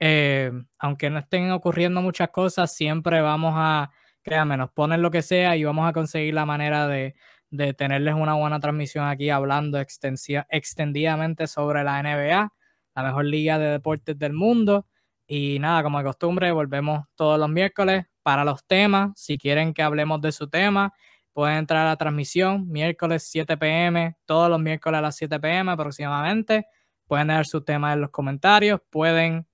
[0.01, 3.91] Eh, aunque no estén ocurriendo muchas cosas, siempre vamos a,
[4.23, 7.17] créanme, nos ponen lo que sea y vamos a conseguir la manera de,
[7.51, 12.53] de tenerles una buena transmisión aquí hablando extendidamente sobre la NBA,
[12.95, 14.87] la mejor liga de deportes del mundo.
[15.27, 19.11] Y nada, como de costumbre, volvemos todos los miércoles para los temas.
[19.17, 20.95] Si quieren que hablemos de su tema,
[21.39, 25.71] pueden entrar a la transmisión miércoles 7 pm, todos los miércoles a las 7 pm
[25.71, 26.67] aproximadamente.
[27.07, 29.47] Pueden dar sus temas en los comentarios, pueden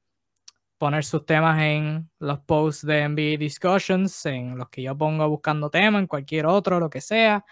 [0.79, 5.69] poner sus temas en los posts de NBA Discussions, en los que yo pongo buscando
[5.69, 7.45] temas, en cualquier otro, lo que sea.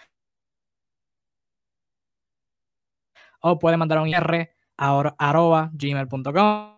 [3.42, 4.48] O pueden mandar un IR
[4.78, 6.72] a arroba gmail.com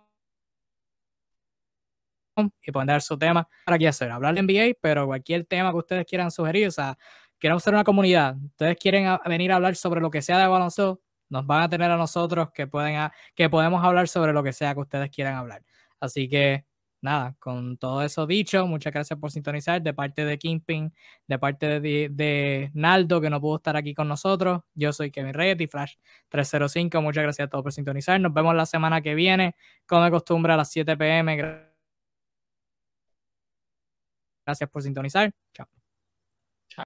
[2.63, 5.77] y pueden dar su tema para qué hacer, hablar de NBA, pero cualquier tema que
[5.79, 6.99] ustedes quieran sugerir, o sea,
[7.45, 11.03] queremos ser una comunidad, ustedes quieren venir a hablar sobre lo que sea de baloncesto,
[11.29, 14.73] nos van a tener a nosotros que, pueden, que podemos hablar sobre lo que sea
[14.73, 15.63] que ustedes quieran hablar.
[16.01, 16.65] Así que
[17.03, 20.91] nada, con todo eso dicho, muchas gracias por sintonizar de parte de Kingpin,
[21.27, 24.63] de parte de, de, Naldo, que no pudo estar aquí con nosotros.
[24.73, 25.97] Yo soy Kevin Reyes y Flash
[26.31, 27.03] 305.
[27.03, 28.19] Muchas gracias a todos por sintonizar.
[28.23, 29.55] Nos vemos la semana que viene,
[29.85, 31.37] como de costumbre, a las 7 pm.
[34.47, 35.31] Gracias por sintonizar.
[35.53, 35.84] Chao.